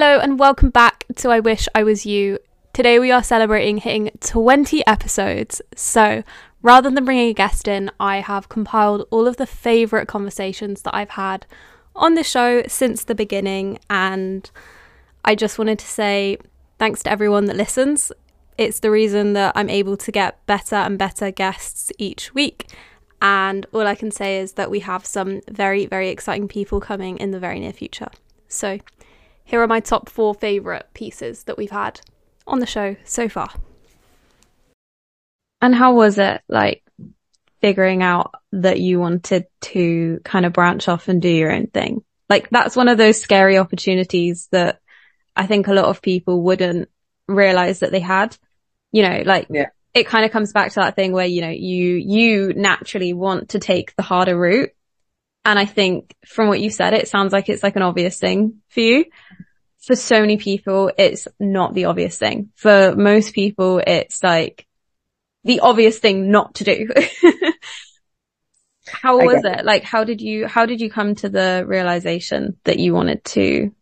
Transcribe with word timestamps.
Hello 0.00 0.20
and 0.20 0.38
welcome 0.38 0.70
back 0.70 1.04
to 1.16 1.28
I 1.28 1.40
Wish 1.40 1.66
I 1.74 1.82
Was 1.82 2.06
You. 2.06 2.38
Today 2.72 3.00
we 3.00 3.10
are 3.10 3.20
celebrating 3.20 3.78
hitting 3.78 4.12
20 4.20 4.86
episodes. 4.86 5.60
So 5.74 6.22
rather 6.62 6.88
than 6.88 7.04
bringing 7.04 7.30
a 7.30 7.34
guest 7.34 7.66
in, 7.66 7.90
I 7.98 8.18
have 8.18 8.48
compiled 8.48 9.08
all 9.10 9.26
of 9.26 9.38
the 9.38 9.44
favourite 9.44 10.06
conversations 10.06 10.82
that 10.82 10.94
I've 10.94 11.10
had 11.10 11.46
on 11.96 12.14
the 12.14 12.22
show 12.22 12.62
since 12.68 13.02
the 13.02 13.16
beginning. 13.16 13.80
And 13.90 14.48
I 15.24 15.34
just 15.34 15.58
wanted 15.58 15.80
to 15.80 15.86
say 15.86 16.38
thanks 16.78 17.02
to 17.02 17.10
everyone 17.10 17.46
that 17.46 17.56
listens. 17.56 18.12
It's 18.56 18.78
the 18.78 18.92
reason 18.92 19.32
that 19.32 19.52
I'm 19.56 19.68
able 19.68 19.96
to 19.96 20.12
get 20.12 20.46
better 20.46 20.76
and 20.76 20.96
better 20.96 21.32
guests 21.32 21.90
each 21.98 22.32
week. 22.34 22.70
And 23.20 23.66
all 23.72 23.84
I 23.84 23.96
can 23.96 24.12
say 24.12 24.38
is 24.38 24.52
that 24.52 24.70
we 24.70 24.78
have 24.78 25.04
some 25.04 25.40
very, 25.50 25.86
very 25.86 26.10
exciting 26.10 26.46
people 26.46 26.78
coming 26.78 27.18
in 27.18 27.32
the 27.32 27.40
very 27.40 27.58
near 27.58 27.72
future. 27.72 28.10
So 28.46 28.78
here 29.48 29.62
are 29.62 29.66
my 29.66 29.80
top 29.80 30.10
four 30.10 30.34
favourite 30.34 30.92
pieces 30.92 31.44
that 31.44 31.56
we've 31.56 31.70
had 31.70 32.02
on 32.46 32.60
the 32.60 32.66
show 32.66 32.96
so 33.04 33.30
far. 33.30 33.48
And 35.62 35.74
how 35.74 35.94
was 35.94 36.18
it 36.18 36.42
like 36.50 36.82
figuring 37.62 38.02
out 38.02 38.34
that 38.52 38.78
you 38.78 39.00
wanted 39.00 39.46
to 39.62 40.20
kind 40.22 40.44
of 40.44 40.52
branch 40.52 40.86
off 40.86 41.08
and 41.08 41.22
do 41.22 41.30
your 41.30 41.50
own 41.50 41.66
thing? 41.66 42.04
Like 42.28 42.50
that's 42.50 42.76
one 42.76 42.88
of 42.88 42.98
those 42.98 43.22
scary 43.22 43.56
opportunities 43.56 44.48
that 44.52 44.80
I 45.34 45.46
think 45.46 45.66
a 45.66 45.72
lot 45.72 45.86
of 45.86 46.02
people 46.02 46.42
wouldn't 46.42 46.90
realize 47.26 47.78
that 47.78 47.90
they 47.90 48.00
had. 48.00 48.36
You 48.92 49.02
know, 49.02 49.22
like 49.24 49.46
yeah. 49.48 49.70
it 49.94 50.06
kind 50.06 50.26
of 50.26 50.30
comes 50.30 50.52
back 50.52 50.72
to 50.72 50.80
that 50.80 50.94
thing 50.94 51.12
where, 51.12 51.24
you 51.26 51.40
know, 51.40 51.48
you, 51.48 51.94
you 51.94 52.52
naturally 52.52 53.14
want 53.14 53.50
to 53.50 53.60
take 53.60 53.96
the 53.96 54.02
harder 54.02 54.38
route 54.38 54.72
and 55.48 55.58
I 55.58 55.64
think 55.64 56.14
from 56.26 56.48
what 56.48 56.60
you 56.60 56.68
said, 56.68 56.92
it 56.92 57.08
sounds 57.08 57.32
like 57.32 57.48
it's 57.48 57.62
like 57.62 57.76
an 57.76 57.82
obvious 57.82 58.18
thing 58.18 58.60
for 58.68 58.80
you. 58.80 59.06
For 59.80 59.96
so 59.96 60.20
many 60.20 60.36
people, 60.36 60.92
it's 60.98 61.26
not 61.40 61.72
the 61.72 61.86
obvious 61.86 62.18
thing. 62.18 62.50
For 62.54 62.94
most 62.94 63.32
people, 63.32 63.80
it's 63.86 64.22
like 64.22 64.66
the 65.44 65.60
obvious 65.60 65.98
thing 65.98 66.30
not 66.30 66.56
to 66.56 66.64
do. 66.64 66.88
how 68.86 69.24
was 69.24 69.42
it? 69.42 69.64
Like, 69.64 69.84
how 69.84 70.04
did 70.04 70.20
you, 70.20 70.46
how 70.46 70.66
did 70.66 70.82
you 70.82 70.90
come 70.90 71.14
to 71.14 71.30
the 71.30 71.64
realization 71.66 72.58
that 72.64 72.78
you 72.78 72.92
wanted 72.92 73.24
to 73.26 73.74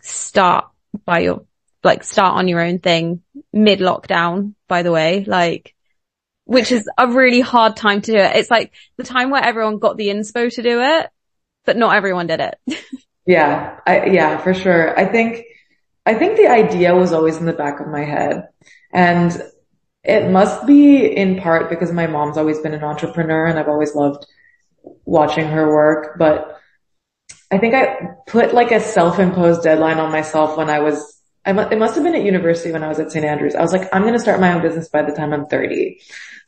start 0.00 0.64
by 1.04 1.18
your, 1.18 1.44
like 1.84 2.04
start 2.04 2.38
on 2.38 2.48
your 2.48 2.60
own 2.60 2.78
thing 2.78 3.20
mid 3.52 3.80
lockdown, 3.80 4.54
by 4.66 4.82
the 4.82 4.92
way? 4.92 5.24
Like, 5.26 5.74
which 6.52 6.70
is 6.70 6.86
a 6.98 7.08
really 7.08 7.40
hard 7.40 7.76
time 7.76 8.02
to 8.02 8.12
do 8.12 8.18
it. 8.18 8.36
It's 8.36 8.50
like 8.50 8.74
the 8.98 9.04
time 9.04 9.30
where 9.30 9.42
everyone 9.42 9.78
got 9.78 9.96
the 9.96 10.08
inspo 10.08 10.52
to 10.52 10.62
do 10.62 10.82
it, 10.82 11.08
but 11.64 11.78
not 11.78 11.96
everyone 11.96 12.26
did 12.26 12.40
it. 12.40 12.58
yeah, 13.26 13.80
I, 13.86 14.04
yeah, 14.04 14.36
for 14.36 14.52
sure. 14.52 14.98
I 14.98 15.06
think, 15.06 15.46
I 16.04 16.12
think 16.12 16.36
the 16.36 16.48
idea 16.48 16.94
was 16.94 17.14
always 17.14 17.38
in 17.38 17.46
the 17.46 17.54
back 17.54 17.80
of 17.80 17.86
my 17.88 18.04
head 18.04 18.48
and 18.92 19.42
it 20.04 20.30
must 20.30 20.66
be 20.66 21.06
in 21.06 21.40
part 21.40 21.70
because 21.70 21.90
my 21.90 22.06
mom's 22.06 22.36
always 22.36 22.58
been 22.58 22.74
an 22.74 22.84
entrepreneur 22.84 23.46
and 23.46 23.58
I've 23.58 23.68
always 23.68 23.94
loved 23.94 24.26
watching 25.06 25.46
her 25.46 25.72
work, 25.72 26.18
but 26.18 26.60
I 27.50 27.56
think 27.56 27.74
I 27.74 28.10
put 28.26 28.52
like 28.52 28.72
a 28.72 28.80
self-imposed 28.80 29.62
deadline 29.62 29.98
on 29.98 30.12
myself 30.12 30.58
when 30.58 30.68
I 30.68 30.80
was 30.80 31.21
I, 31.44 31.50
it 31.70 31.78
must 31.78 31.94
have 31.96 32.04
been 32.04 32.14
at 32.14 32.24
university 32.24 32.72
when 32.72 32.84
I 32.84 32.88
was 32.88 33.00
at 33.00 33.10
St. 33.10 33.24
Andrews. 33.24 33.54
I 33.54 33.62
was 33.62 33.72
like, 33.72 33.88
I'm 33.92 34.02
going 34.02 34.14
to 34.14 34.20
start 34.20 34.40
my 34.40 34.52
own 34.52 34.62
business 34.62 34.88
by 34.88 35.02
the 35.02 35.12
time 35.12 35.32
I'm 35.32 35.46
30 35.46 36.00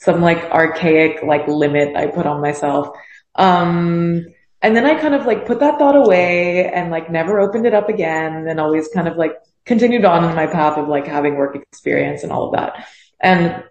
some 0.05 0.20
like 0.20 0.39
archaic 0.50 1.23
like 1.23 1.48
limit 1.48 1.97
I 1.97 2.06
put 2.09 2.27
on 2.27 2.41
myself. 2.41 2.89
Um, 3.34 4.27
and 4.62 4.77
then 4.77 4.87
I 4.87 5.00
kind 5.00 5.15
of 5.15 5.27
like 5.27 5.47
put 5.47 5.61
that 5.61 5.78
thought 5.78 5.97
away 5.97 6.70
and 6.70 6.91
like 6.91 7.11
never 7.11 7.41
opened 7.41 7.67
it 7.67 7.75
up 7.75 7.89
again 7.89 8.47
and 8.48 8.61
always 8.61 8.89
kind 8.89 9.09
of 9.09 9.17
like 9.17 9.33
continued 9.65 10.05
on 10.05 10.28
in 10.28 10.34
my 10.34 10.47
path 10.47 10.78
of 10.78 10.89
like 10.89 11.06
having 11.06 11.37
work 11.37 11.56
experience 11.56 12.22
and 12.22 12.33
all 12.33 12.47
of 12.47 12.55
that. 12.55 12.87
And 13.20 13.65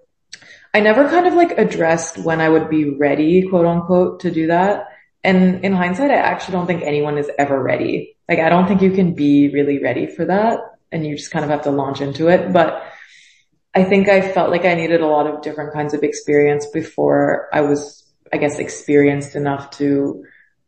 I 0.73 0.79
never 0.79 1.07
kind 1.07 1.27
of 1.27 1.33
like 1.35 1.57
addressed 1.57 2.17
when 2.17 2.41
I 2.41 2.49
would 2.49 2.69
be 2.69 2.89
ready, 2.89 3.47
quote 3.47 3.65
unquote, 3.65 4.21
to 4.21 4.31
do 4.31 4.47
that. 4.47 4.87
And 5.23 5.63
in 5.63 5.73
hindsight, 5.73 6.11
I 6.11 6.15
actually 6.15 6.53
don't 6.53 6.67
think 6.67 6.83
anyone 6.83 7.17
is 7.17 7.29
ever 7.37 7.61
ready. 7.61 8.17
Like 8.27 8.39
I 8.39 8.49
don't 8.49 8.67
think 8.67 8.81
you 8.81 8.91
can 8.91 9.13
be 9.13 9.49
really 9.49 9.79
ready 9.81 10.07
for 10.07 10.25
that 10.25 10.59
and 10.93 11.05
you 11.05 11.17
just 11.17 11.31
kind 11.31 11.43
of 11.43 11.51
have 11.51 11.63
to 11.63 11.71
launch 11.71 11.99
into 11.99 12.29
it. 12.29 12.53
But 12.53 12.83
I 13.75 13.83
think 13.83 14.07
I 14.07 14.21
felt 14.21 14.51
like 14.51 14.65
I 14.65 14.75
needed 14.75 15.01
a 15.01 15.07
lot 15.07 15.27
of 15.27 15.41
different 15.41 15.73
kinds 15.73 15.93
of 15.93 16.03
experience 16.03 16.67
before 16.67 17.49
I 17.51 17.61
was, 17.61 18.07
I 18.31 18.37
guess, 18.37 18.59
experienced 18.59 19.35
enough 19.35 19.71
to 19.77 20.23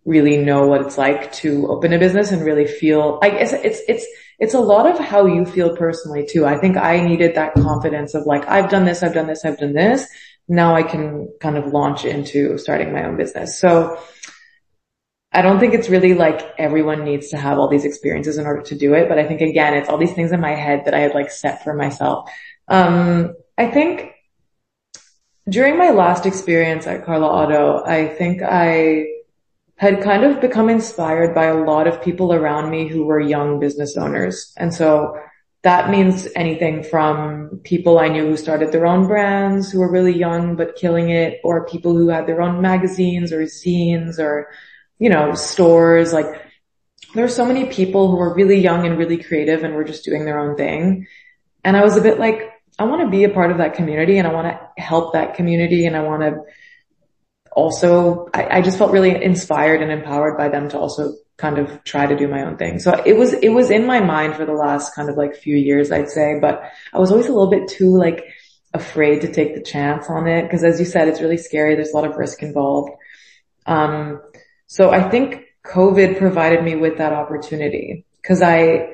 really 0.06 0.38
know 0.38 0.68
what 0.68 0.82
it's 0.82 0.98
like 0.98 1.32
to 1.34 1.68
open 1.68 1.94
a 1.94 2.00
business 2.00 2.32
and 2.32 2.44
really 2.44 2.68
feel, 2.68 3.20
I 3.22 3.30
guess 3.30 3.54
it's, 3.54 3.82
it's, 3.88 4.06
it's 4.38 4.54
a 4.54 4.60
lot 4.60 4.90
of 4.90 5.00
how 5.00 5.26
you 5.26 5.46
feel 5.46 5.76
personally 5.76 6.28
too. 6.30 6.46
I 6.46 6.58
think 6.58 6.78
I 6.78 7.00
needed 7.02 7.36
that 7.36 7.54
confidence 7.54 8.14
of 8.14 8.26
like, 8.26 8.48
I've 8.48 8.70
done 8.70 8.86
this, 8.86 9.02
I've 9.02 9.14
done 9.14 9.28
this, 9.28 9.46
I've 9.46 9.58
done 9.58 9.74
this. 9.74 10.08
Now 10.48 10.76
I 10.76 10.84
can 10.84 11.30
kind 11.40 11.58
of 11.58 11.72
launch 11.72 12.06
into 12.06 12.58
starting 12.58 12.94
my 12.94 13.06
own 13.06 13.18
business. 13.18 13.60
So 13.60 14.00
I 15.36 15.42
don't 15.42 15.60
think 15.60 15.74
it's 15.74 15.90
really 15.90 16.14
like 16.14 16.42
everyone 16.58 17.04
needs 17.04 17.30
to 17.30 17.38
have 17.38 17.60
all 17.60 17.68
these 17.68 17.86
experiences 17.86 18.38
in 18.38 18.46
order 18.46 18.62
to 18.64 18.76
do 18.76 18.94
it. 18.94 19.10
But 19.10 19.20
I 19.20 19.26
think 19.28 19.42
again, 19.42 19.74
it's 19.74 19.90
all 19.90 19.98
these 19.98 20.14
things 20.14 20.32
in 20.32 20.40
my 20.40 20.56
head 20.56 20.86
that 20.86 20.94
I 20.94 21.00
had 21.00 21.14
like 21.14 21.30
set 21.30 21.64
for 21.64 21.74
myself 21.74 22.30
um, 22.68 23.36
I 23.58 23.68
think 23.68 24.12
during 25.48 25.78
my 25.78 25.92
last 25.92 26.26
experience 26.26 26.88
at 26.88 27.06
Karla 27.06 27.28
Otto, 27.28 27.84
I 27.86 28.08
think 28.08 28.42
I 28.42 29.08
had 29.76 30.02
kind 30.02 30.24
of 30.24 30.42
become 30.42 30.70
inspired 30.70 31.36
by 31.36 31.46
a 31.46 31.64
lot 31.64 31.88
of 31.88 32.02
people 32.02 32.34
around 32.34 32.72
me 32.72 32.88
who 32.88 33.04
were 33.04 33.20
young 33.20 33.60
business 33.60 33.98
owners. 33.98 34.54
And 34.58 34.74
so 34.74 35.20
that 35.64 35.90
means 35.90 36.28
anything 36.36 36.84
from 36.84 37.60
people 37.64 38.00
I 38.00 38.08
knew 38.08 38.26
who 38.26 38.38
started 38.38 38.72
their 38.72 38.86
own 38.86 39.08
brands 39.08 39.72
who 39.72 39.80
were 39.80 39.92
really 39.92 40.18
young 40.18 40.56
but 40.56 40.76
killing 40.76 41.10
it 41.10 41.40
or 41.44 41.66
people 41.66 41.96
who 41.96 42.10
had 42.10 42.28
their 42.28 42.42
own 42.42 42.62
magazines 42.62 43.34
or 43.34 43.42
zines 43.44 44.18
or, 44.18 44.48
you 45.00 45.10
know, 45.10 45.34
stores. 45.34 46.14
Like 46.14 46.26
there 47.14 47.24
were 47.24 47.30
so 47.30 47.46
many 47.46 47.66
people 47.66 48.12
who 48.12 48.18
were 48.18 48.34
really 48.34 48.60
young 48.60 48.86
and 48.86 48.98
really 48.98 49.22
creative 49.22 49.64
and 49.64 49.74
were 49.74 49.84
just 49.84 50.04
doing 50.04 50.26
their 50.26 50.40
own 50.40 50.56
thing. 50.56 51.08
And 51.64 51.76
I 51.76 51.84
was 51.84 51.98
a 51.98 52.02
bit 52.02 52.20
like, 52.20 52.52
I 52.78 52.84
want 52.84 53.02
to 53.02 53.10
be 53.10 53.24
a 53.24 53.30
part 53.30 53.52
of 53.52 53.58
that 53.58 53.74
community 53.74 54.18
and 54.18 54.28
I 54.28 54.34
want 54.34 54.48
to 54.48 54.82
help 54.82 55.14
that 55.14 55.36
community 55.36 55.86
and 55.86 55.96
I 55.96 56.04
want 56.04 56.22
to 56.24 56.42
also, 57.52 58.28
I, 58.34 58.58
I, 58.58 58.62
just 58.62 58.78
felt 58.78 58.92
really 58.92 59.24
inspired 59.24 59.82
and 59.82 59.90
empowered 59.90 60.38
by 60.38 60.50
them 60.50 60.68
to 60.70 60.78
also 60.78 61.14
kind 61.38 61.58
of 61.58 61.86
try 61.86 62.06
to 62.06 62.18
do 62.18 62.28
my 62.28 62.44
own 62.44 62.58
thing. 62.58 62.80
So 62.80 63.02
it 63.06 63.14
was, 63.14 63.32
it 63.32 63.50
was 63.50 63.72
in 63.72 63.86
my 63.86 64.02
mind 64.02 64.36
for 64.36 64.46
the 64.46 64.54
last 64.54 64.94
kind 64.94 65.10
of 65.10 65.16
like 65.16 65.36
few 65.36 65.56
years, 65.56 65.90
I'd 65.90 66.10
say, 66.10 66.38
but 66.40 66.64
I 66.94 67.00
was 67.00 67.12
always 67.12 67.28
a 67.28 67.32
little 67.32 67.50
bit 67.50 67.70
too 67.70 67.98
like 67.98 68.26
afraid 68.74 69.22
to 69.22 69.32
take 69.32 69.56
the 69.56 69.62
chance 69.62 70.10
on 70.10 70.28
it. 70.28 70.52
Cause 70.52 70.66
as 70.66 70.80
you 70.82 70.86
said, 70.86 71.08
it's 71.08 71.22
really 71.22 71.38
scary. 71.38 71.76
There's 71.76 71.92
a 71.92 71.96
lot 71.96 72.06
of 72.06 72.18
risk 72.18 72.44
involved. 72.44 72.92
Um, 73.66 74.22
so 74.68 74.92
I 74.92 75.10
think 75.10 75.44
COVID 75.66 76.18
provided 76.18 76.64
me 76.64 76.76
with 76.76 76.98
that 76.98 77.14
opportunity 77.14 78.06
cause 78.24 78.42
I, 78.42 78.90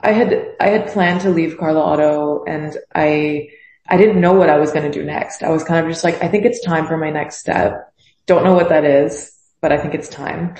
I 0.00 0.12
had, 0.12 0.54
I 0.60 0.68
had 0.68 0.88
planned 0.88 1.22
to 1.22 1.30
leave 1.30 1.58
Karla 1.58 1.80
Otto 1.80 2.44
and 2.44 2.76
I, 2.94 3.48
I 3.88 3.96
didn't 3.96 4.20
know 4.20 4.32
what 4.32 4.50
I 4.50 4.58
was 4.58 4.72
going 4.72 4.90
to 4.90 4.98
do 4.98 5.04
next. 5.04 5.42
I 5.42 5.50
was 5.50 5.64
kind 5.64 5.84
of 5.84 5.90
just 5.90 6.04
like, 6.04 6.22
I 6.22 6.28
think 6.28 6.44
it's 6.44 6.64
time 6.64 6.86
for 6.86 6.96
my 6.96 7.10
next 7.10 7.38
step. 7.38 7.92
Don't 8.26 8.44
know 8.44 8.54
what 8.54 8.70
that 8.70 8.84
is, 8.84 9.36
but 9.60 9.72
I 9.72 9.78
think 9.78 9.94
it's 9.94 10.08
time. 10.08 10.56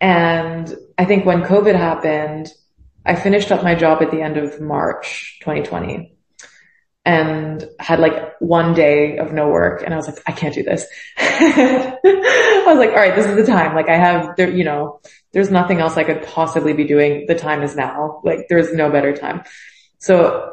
And 0.00 0.74
I 0.98 1.04
think 1.04 1.24
when 1.24 1.42
COVID 1.42 1.74
happened, 1.74 2.52
I 3.04 3.14
finished 3.14 3.52
up 3.52 3.62
my 3.62 3.74
job 3.74 4.02
at 4.02 4.10
the 4.10 4.20
end 4.20 4.36
of 4.36 4.60
March 4.60 5.38
2020 5.40 6.15
and 7.06 7.64
had 7.78 8.00
like 8.00 8.34
one 8.40 8.74
day 8.74 9.16
of 9.18 9.32
no 9.32 9.48
work 9.48 9.82
and 9.82 9.94
I 9.94 9.96
was 9.96 10.08
like, 10.08 10.18
I 10.26 10.32
can't 10.32 10.52
do 10.52 10.64
this. 10.64 10.84
I 11.16 12.64
was 12.66 12.78
like, 12.78 12.90
all 12.90 12.96
right, 12.96 13.14
this 13.14 13.26
is 13.26 13.36
the 13.36 13.46
time. 13.46 13.76
Like 13.76 13.88
I 13.88 13.96
have, 13.96 14.34
there, 14.36 14.50
you 14.50 14.64
know, 14.64 15.00
there's 15.32 15.48
nothing 15.48 15.78
else 15.78 15.96
I 15.96 16.02
could 16.02 16.26
possibly 16.26 16.72
be 16.72 16.82
doing. 16.82 17.26
The 17.28 17.36
time 17.36 17.62
is 17.62 17.76
now. 17.76 18.20
Like 18.24 18.48
there's 18.48 18.74
no 18.74 18.90
better 18.90 19.16
time. 19.16 19.44
So 19.98 20.52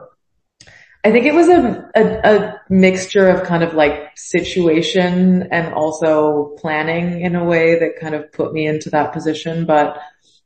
I 1.03 1.11
think 1.11 1.25
it 1.25 1.33
was 1.33 1.49
a, 1.49 1.89
a, 1.95 2.35
a 2.35 2.61
mixture 2.69 3.29
of 3.29 3.47
kind 3.47 3.63
of 3.63 3.73
like 3.73 4.15
situation 4.15 5.47
and 5.51 5.73
also 5.73 6.55
planning 6.59 7.21
in 7.21 7.35
a 7.35 7.43
way 7.43 7.79
that 7.79 7.99
kind 7.99 8.13
of 8.13 8.31
put 8.31 8.53
me 8.53 8.67
into 8.67 8.91
that 8.91 9.11
position. 9.11 9.65
But 9.65 9.97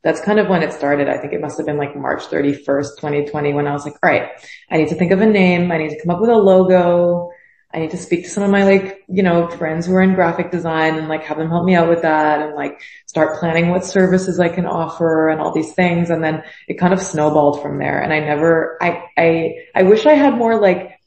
that's 0.02 0.20
kind 0.20 0.38
of 0.38 0.48
when 0.48 0.62
it 0.62 0.72
started. 0.72 1.08
I 1.08 1.18
think 1.18 1.32
it 1.32 1.40
must 1.40 1.56
have 1.58 1.66
been 1.66 1.76
like 1.76 1.96
March 1.96 2.22
31st, 2.24 2.96
2020 2.98 3.52
when 3.52 3.66
I 3.66 3.72
was 3.72 3.84
like, 3.84 3.94
all 4.02 4.10
right, 4.10 4.30
I 4.70 4.76
need 4.76 4.88
to 4.88 4.94
think 4.94 5.12
of 5.12 5.20
a 5.20 5.26
name. 5.26 5.72
I 5.72 5.78
need 5.78 5.90
to 5.90 6.00
come 6.00 6.14
up 6.14 6.20
with 6.20 6.30
a 6.30 6.36
logo. 6.36 7.30
I 7.72 7.80
need 7.80 7.90
to 7.90 7.98
speak 7.98 8.24
to 8.24 8.30
some 8.30 8.42
of 8.42 8.50
my 8.50 8.64
like, 8.64 9.04
you 9.08 9.22
know, 9.22 9.48
friends 9.48 9.86
who 9.86 9.94
are 9.94 10.00
in 10.00 10.14
graphic 10.14 10.50
design 10.50 10.96
and 10.96 11.08
like 11.08 11.24
have 11.24 11.36
them 11.36 11.50
help 11.50 11.66
me 11.66 11.74
out 11.74 11.88
with 11.88 12.02
that 12.02 12.40
and 12.40 12.54
like 12.54 12.80
start 13.06 13.40
planning 13.40 13.68
what 13.68 13.84
services 13.84 14.40
I 14.40 14.48
can 14.48 14.64
offer 14.64 15.28
and 15.28 15.40
all 15.40 15.52
these 15.52 15.74
things. 15.74 16.08
And 16.08 16.24
then 16.24 16.44
it 16.66 16.78
kind 16.78 16.94
of 16.94 17.02
snowballed 17.02 17.60
from 17.60 17.78
there. 17.78 18.00
And 18.00 18.12
I 18.12 18.20
never, 18.20 18.78
I, 18.80 19.04
I, 19.18 19.54
I 19.74 19.82
wish 19.82 20.06
I 20.06 20.14
had 20.14 20.34
more 20.34 20.58
like 20.58 20.98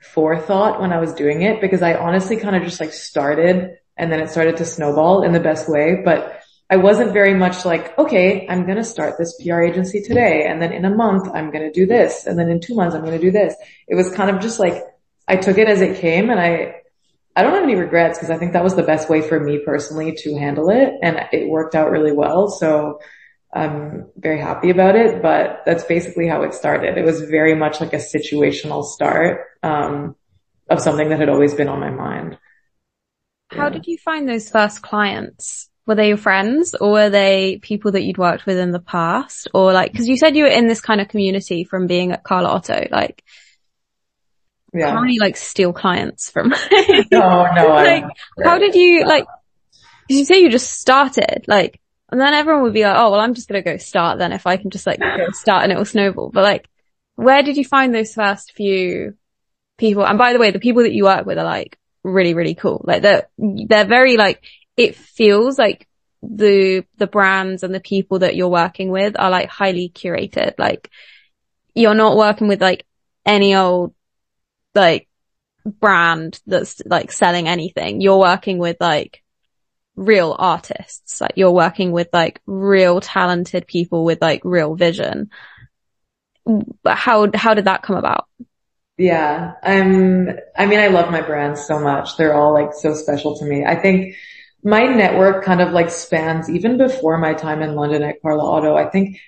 forethought 0.00 0.80
when 0.80 0.92
I 0.92 0.98
was 0.98 1.12
doing 1.12 1.42
it 1.42 1.60
because 1.60 1.82
I 1.82 1.94
honestly 1.94 2.36
kind 2.36 2.56
of 2.56 2.62
just 2.62 2.80
like 2.80 2.92
started 2.92 3.76
and 3.98 4.10
then 4.10 4.20
it 4.20 4.30
started 4.30 4.56
to 4.58 4.64
snowball 4.64 5.24
in 5.24 5.32
the 5.32 5.40
best 5.40 5.68
way. 5.68 6.00
But 6.02 6.37
I 6.70 6.76
wasn't 6.76 7.12
very 7.12 7.34
much 7.34 7.64
like, 7.64 7.98
okay, 7.98 8.46
I'm 8.48 8.64
going 8.66 8.76
to 8.76 8.84
start 8.84 9.16
this 9.16 9.40
PR 9.42 9.62
agency 9.62 10.02
today. 10.02 10.44
And 10.46 10.60
then 10.60 10.72
in 10.72 10.84
a 10.84 10.94
month, 10.94 11.28
I'm 11.32 11.50
going 11.50 11.64
to 11.64 11.72
do 11.72 11.86
this. 11.86 12.26
And 12.26 12.38
then 12.38 12.50
in 12.50 12.60
two 12.60 12.74
months, 12.74 12.94
I'm 12.94 13.00
going 13.00 13.18
to 13.18 13.24
do 13.24 13.30
this. 13.30 13.54
It 13.86 13.94
was 13.94 14.10
kind 14.14 14.28
of 14.28 14.42
just 14.42 14.58
like, 14.58 14.84
I 15.26 15.36
took 15.36 15.56
it 15.56 15.68
as 15.68 15.80
it 15.80 15.98
came 15.98 16.28
and 16.28 16.38
I, 16.38 16.82
I 17.34 17.42
don't 17.42 17.54
have 17.54 17.62
any 17.62 17.74
regrets 17.74 18.18
because 18.18 18.30
I 18.30 18.36
think 18.36 18.52
that 18.52 18.64
was 18.64 18.76
the 18.76 18.82
best 18.82 19.08
way 19.08 19.22
for 19.22 19.40
me 19.40 19.60
personally 19.64 20.14
to 20.18 20.36
handle 20.36 20.68
it. 20.68 20.92
And 21.02 21.18
it 21.32 21.48
worked 21.48 21.74
out 21.74 21.90
really 21.90 22.12
well. 22.12 22.48
So 22.48 23.00
I'm 23.52 24.10
very 24.16 24.40
happy 24.40 24.68
about 24.68 24.94
it, 24.94 25.22
but 25.22 25.62
that's 25.64 25.84
basically 25.84 26.28
how 26.28 26.42
it 26.42 26.52
started. 26.52 26.98
It 26.98 27.04
was 27.04 27.22
very 27.22 27.54
much 27.54 27.80
like 27.80 27.94
a 27.94 27.96
situational 27.96 28.84
start, 28.84 29.46
um, 29.62 30.16
of 30.68 30.80
something 30.80 31.08
that 31.08 31.18
had 31.18 31.30
always 31.30 31.54
been 31.54 31.68
on 31.68 31.80
my 31.80 31.90
mind. 31.90 32.38
How 33.50 33.64
yeah. 33.64 33.70
did 33.70 33.86
you 33.86 33.96
find 33.96 34.28
those 34.28 34.50
first 34.50 34.82
clients? 34.82 35.70
Were 35.88 35.94
they 35.94 36.08
your 36.08 36.18
friends 36.18 36.74
or 36.74 36.92
were 36.92 37.08
they 37.08 37.58
people 37.62 37.92
that 37.92 38.02
you'd 38.02 38.18
worked 38.18 38.44
with 38.44 38.58
in 38.58 38.72
the 38.72 38.78
past 38.78 39.48
or 39.54 39.72
like, 39.72 39.96
cause 39.96 40.06
you 40.06 40.18
said 40.18 40.36
you 40.36 40.44
were 40.44 40.50
in 40.50 40.68
this 40.68 40.82
kind 40.82 41.00
of 41.00 41.08
community 41.08 41.64
from 41.64 41.86
being 41.86 42.12
at 42.12 42.22
Karla 42.22 42.50
Otto, 42.50 42.86
like, 42.90 43.24
yeah. 44.74 44.90
how 44.92 45.00
many 45.00 45.18
like 45.18 45.38
steal 45.38 45.72
clients 45.72 46.30
from? 46.30 46.50
no, 47.10 47.46
no. 47.54 47.68
like, 47.68 48.04
how 48.44 48.58
did 48.58 48.74
you 48.74 49.06
like, 49.06 49.24
did 50.10 50.18
you 50.18 50.26
say 50.26 50.40
you 50.40 50.50
just 50.50 50.78
started 50.78 51.46
like, 51.48 51.80
and 52.12 52.20
then 52.20 52.34
everyone 52.34 52.64
would 52.64 52.74
be 52.74 52.82
like, 52.82 52.96
oh, 52.96 53.10
well, 53.10 53.20
I'm 53.20 53.32
just 53.32 53.48
going 53.48 53.62
to 53.62 53.70
go 53.70 53.78
start 53.78 54.18
then 54.18 54.32
if 54.32 54.46
I 54.46 54.58
can 54.58 54.68
just 54.68 54.86
like 54.86 55.00
go 55.00 55.30
start 55.32 55.62
and 55.62 55.72
it 55.72 55.78
will 55.78 55.86
snowball. 55.86 56.30
But 56.30 56.42
like, 56.42 56.68
where 57.14 57.42
did 57.42 57.56
you 57.56 57.64
find 57.64 57.94
those 57.94 58.12
first 58.12 58.52
few 58.52 59.14
people? 59.78 60.06
And 60.06 60.18
by 60.18 60.34
the 60.34 60.38
way, 60.38 60.50
the 60.50 60.58
people 60.58 60.82
that 60.82 60.92
you 60.92 61.04
work 61.04 61.24
with 61.24 61.38
are 61.38 61.44
like 61.44 61.78
really, 62.02 62.34
really 62.34 62.54
cool. 62.54 62.82
Like 62.86 63.00
they're, 63.00 63.28
they're 63.38 63.86
very 63.86 64.18
like 64.18 64.42
it 64.78 64.94
feels 64.94 65.58
like 65.58 65.86
the, 66.22 66.84
the 66.96 67.08
brands 67.08 67.64
and 67.64 67.74
the 67.74 67.80
people 67.80 68.20
that 68.20 68.36
you're 68.36 68.48
working 68.48 68.90
with 68.90 69.18
are 69.18 69.28
like 69.28 69.48
highly 69.48 69.90
curated. 69.92 70.54
Like 70.56 70.88
you're 71.74 71.94
not 71.94 72.16
working 72.16 72.46
with 72.46 72.62
like 72.62 72.86
any 73.26 73.56
old, 73.56 73.92
like 74.74 75.08
brand 75.66 76.40
that's 76.46 76.80
like 76.86 77.10
selling 77.10 77.48
anything. 77.48 78.00
You're 78.00 78.20
working 78.20 78.58
with 78.58 78.76
like 78.80 79.22
real 79.96 80.34
artists. 80.38 81.20
Like 81.20 81.32
you're 81.34 81.50
working 81.50 81.90
with 81.90 82.08
like 82.12 82.40
real 82.46 83.00
talented 83.00 83.66
people 83.66 84.04
with 84.04 84.22
like 84.22 84.42
real 84.44 84.76
vision. 84.76 85.30
How, 86.86 87.28
how 87.34 87.54
did 87.54 87.64
that 87.64 87.82
come 87.82 87.96
about? 87.96 88.26
Yeah. 88.96 89.54
I'm, 89.62 90.38
I 90.56 90.66
mean, 90.66 90.78
I 90.78 90.88
love 90.88 91.10
my 91.10 91.20
brands 91.20 91.66
so 91.66 91.80
much. 91.80 92.16
They're 92.16 92.34
all 92.34 92.52
like 92.54 92.74
so 92.74 92.94
special 92.94 93.36
to 93.38 93.44
me. 93.44 93.64
I 93.64 93.74
think 93.74 94.14
my 94.62 94.84
network 94.84 95.44
kind 95.44 95.60
of 95.60 95.72
like 95.72 95.90
spans 95.90 96.50
even 96.50 96.76
before 96.78 97.18
my 97.18 97.34
time 97.34 97.62
in 97.62 97.74
London 97.74 98.02
at 98.02 98.20
Karla 98.20 98.44
Otto. 98.44 98.76
I 98.76 98.88
think 98.88 99.18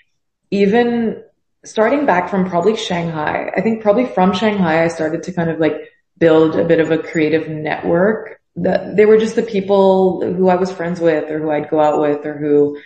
even 0.50 1.23
starting 1.65 2.06
back 2.06 2.29
from 2.29 2.49
probably 2.49 2.77
Shanghai, 2.77 3.50
I 3.56 3.61
think 3.61 3.82
probably 3.82 4.06
from 4.06 4.32
Shanghai, 4.32 4.85
I 4.85 4.88
started 4.88 5.23
to 5.25 5.32
kind 5.32 5.50
of 5.50 5.61
like 5.61 5.77
build 6.19 6.56
a 6.56 6.65
bit 6.65 6.81
of 6.81 6.91
a 6.91 6.99
creative 6.99 7.49
network 7.49 8.41
that 8.56 8.97
they 8.97 9.06
were 9.06 9.19
just 9.19 9.37
the 9.37 9.43
people 9.43 10.21
who 10.35 10.49
I 10.49 10.56
was 10.56 10.73
friends 10.73 11.00
with 11.00 11.31
or 11.31 11.38
who 11.38 11.50
I'd 11.50 11.71
go 11.71 11.81
out 11.81 12.00
with 12.00 12.27
or 12.27 12.37
who, 12.37 12.79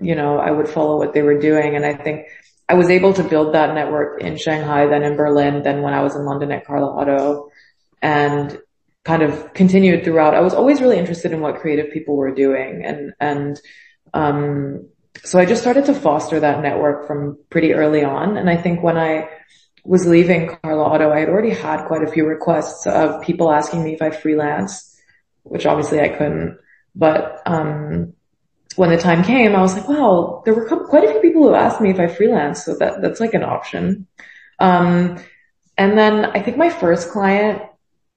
you 0.00 0.14
know, 0.14 0.38
I 0.38 0.50
would 0.50 0.68
follow 0.68 0.96
what 0.98 1.12
they 1.12 1.22
were 1.22 1.38
doing. 1.38 1.76
And 1.76 1.84
I 1.84 1.94
think 1.94 2.26
I 2.68 2.74
was 2.74 2.88
able 2.88 3.12
to 3.14 3.22
build 3.22 3.54
that 3.54 3.74
network 3.74 4.22
in 4.22 4.38
Shanghai, 4.38 4.86
then 4.86 5.02
in 5.02 5.16
Berlin, 5.16 5.62
then 5.62 5.82
when 5.82 5.92
I 5.92 6.02
was 6.02 6.16
in 6.16 6.24
London 6.24 6.50
at 6.50 6.66
Karla 6.66 6.98
Otto. 6.98 7.50
And 8.00 8.58
kind 9.04 9.22
of 9.22 9.52
continued 9.54 10.04
throughout. 10.04 10.34
I 10.34 10.40
was 10.40 10.54
always 10.54 10.80
really 10.80 10.98
interested 10.98 11.32
in 11.32 11.40
what 11.40 11.60
creative 11.60 11.92
people 11.92 12.16
were 12.16 12.34
doing 12.34 12.84
and, 12.84 13.12
and, 13.20 13.60
um, 14.12 14.88
so 15.22 15.38
I 15.38 15.44
just 15.44 15.62
started 15.62 15.84
to 15.86 15.94
foster 15.94 16.40
that 16.40 16.60
network 16.60 17.06
from 17.06 17.38
pretty 17.48 17.72
early 17.72 18.02
on. 18.02 18.36
And 18.36 18.50
I 18.50 18.56
think 18.56 18.82
when 18.82 18.96
I 18.96 19.28
was 19.84 20.06
leaving 20.06 20.48
Karla 20.62 20.82
Otto, 20.82 21.12
I 21.12 21.20
had 21.20 21.28
already 21.28 21.50
had 21.50 21.86
quite 21.86 22.02
a 22.02 22.10
few 22.10 22.26
requests 22.26 22.86
of 22.86 23.22
people 23.22 23.52
asking 23.52 23.84
me 23.84 23.94
if 23.94 24.02
I 24.02 24.10
freelance, 24.10 25.00
which 25.44 25.66
obviously 25.66 26.00
I 26.00 26.08
couldn't. 26.08 26.58
But, 26.96 27.42
um, 27.46 28.14
when 28.76 28.90
the 28.90 28.98
time 28.98 29.22
came, 29.22 29.54
I 29.54 29.62
was 29.62 29.74
like, 29.74 29.88
wow, 29.88 30.42
there 30.44 30.54
were 30.54 30.66
quite 30.66 31.04
a 31.04 31.12
few 31.12 31.20
people 31.20 31.42
who 31.42 31.54
asked 31.54 31.80
me 31.80 31.90
if 31.90 32.00
I 32.00 32.08
freelance. 32.08 32.64
So 32.64 32.74
that, 32.76 33.00
that's 33.00 33.20
like 33.20 33.34
an 33.34 33.44
option. 33.44 34.08
Um, 34.58 35.22
and 35.78 35.96
then 35.96 36.24
I 36.24 36.42
think 36.42 36.56
my 36.56 36.70
first 36.70 37.10
client 37.10 37.62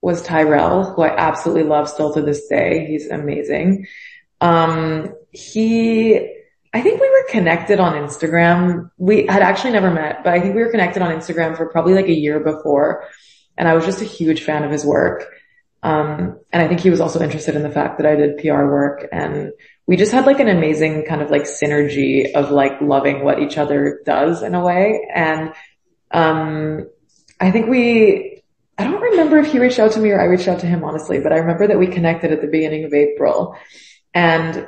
was 0.02 0.22
Tyrell, 0.22 0.94
who 0.94 1.02
I 1.02 1.16
absolutely 1.16 1.64
love 1.64 1.90
still 1.90 2.14
to 2.14 2.22
this 2.22 2.48
day. 2.48 2.86
He's 2.88 3.08
amazing. 3.08 3.88
Um, 4.42 5.14
he, 5.32 6.16
I 6.74 6.82
think 6.82 7.02
we 7.02 7.10
were 7.10 7.26
connected 7.30 7.80
on 7.80 7.94
Instagram. 7.94 8.92
We 8.98 9.26
had 9.26 9.42
actually 9.42 9.72
never 9.72 9.92
met, 9.92 10.24
but 10.24 10.34
I 10.34 10.40
think 10.40 10.56
we 10.56 10.62
were 10.62 10.72
connected 10.72 11.02
on 11.02 11.12
Instagram 11.12 11.58
for 11.58 11.68
probably 11.68 11.94
like 11.94 12.08
a 12.08 12.14
year 12.14 12.40
before. 12.40 13.06
And 13.58 13.68
I 13.68 13.74
was 13.74 13.86
just 13.86 14.02
a 14.02 14.06
huge 14.06 14.44
fan 14.44 14.64
of 14.64 14.72
his 14.72 14.86
work. 14.86 15.26
Um, 15.82 16.40
and 16.52 16.62
I 16.62 16.68
think 16.68 16.82
he 16.82 16.90
was 16.90 17.02
also 17.02 17.22
interested 17.22 17.56
in 17.56 17.64
the 17.64 17.72
fact 17.72 17.98
that 17.98 18.08
I 18.08 18.16
did 18.16 18.40
PR 18.40 18.66
work 18.66 19.08
and 19.12 19.52
we 19.86 19.96
just 19.96 20.12
had 20.12 20.26
like 20.26 20.40
an 20.40 20.50
amazing 20.50 21.06
kind 21.06 21.22
of 21.22 21.32
like 21.32 21.44
synergy 21.44 22.34
of 22.34 22.52
like 22.52 22.82
loving 22.82 23.24
what 23.24 23.40
each 23.40 23.58
other 23.58 24.02
does 24.06 24.44
in 24.44 24.54
a 24.54 24.64
way. 24.64 25.08
And, 25.14 25.54
um, 26.12 26.90
I 27.40 27.52
think 27.52 27.68
we, 27.68 28.37
I 28.78 28.84
don't 28.84 29.02
remember 29.02 29.38
if 29.40 29.52
he 29.52 29.60
reached 29.60 29.80
out 29.80 29.92
to 29.94 30.00
me 30.00 30.12
or 30.12 30.22
I 30.22 30.26
reached 30.26 30.48
out 30.48 30.60
to 30.60 30.68
him, 30.68 30.84
honestly, 30.84 31.20
but 31.20 31.34
I 31.34 31.38
remember 31.38 31.68
that 31.68 31.80
we 31.80 31.88
connected 31.88 32.32
at 32.32 32.42
the 32.42 32.48
beginning 32.48 32.86
of 32.86 32.94
April 32.94 33.58
and 34.14 34.68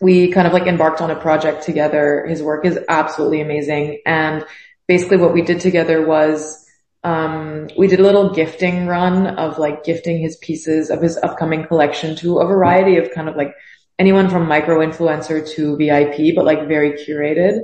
we 0.00 0.30
kind 0.30 0.46
of 0.46 0.52
like 0.52 0.66
embarked 0.66 1.00
on 1.00 1.10
a 1.10 1.16
project 1.16 1.62
together. 1.62 2.26
His 2.28 2.42
work 2.42 2.64
is 2.64 2.78
absolutely 2.88 3.40
amazing. 3.40 4.00
And 4.06 4.44
basically 4.86 5.18
what 5.18 5.34
we 5.34 5.42
did 5.42 5.60
together 5.60 6.04
was, 6.04 6.64
um, 7.04 7.68
we 7.78 7.86
did 7.86 8.00
a 8.00 8.02
little 8.02 8.34
gifting 8.34 8.86
run 8.86 9.26
of 9.26 9.58
like 9.58 9.84
gifting 9.84 10.18
his 10.18 10.36
pieces 10.36 10.90
of 10.90 11.00
his 11.00 11.16
upcoming 11.16 11.64
collection 11.66 12.16
to 12.16 12.38
a 12.38 12.46
variety 12.46 12.96
of 12.96 13.12
kind 13.12 13.28
of 13.28 13.36
like 13.36 13.54
anyone 13.98 14.28
from 14.28 14.48
micro 14.48 14.78
influencer 14.78 15.48
to 15.54 15.76
VIP, 15.76 16.34
but 16.34 16.44
like 16.44 16.66
very 16.66 16.92
curated. 16.92 17.60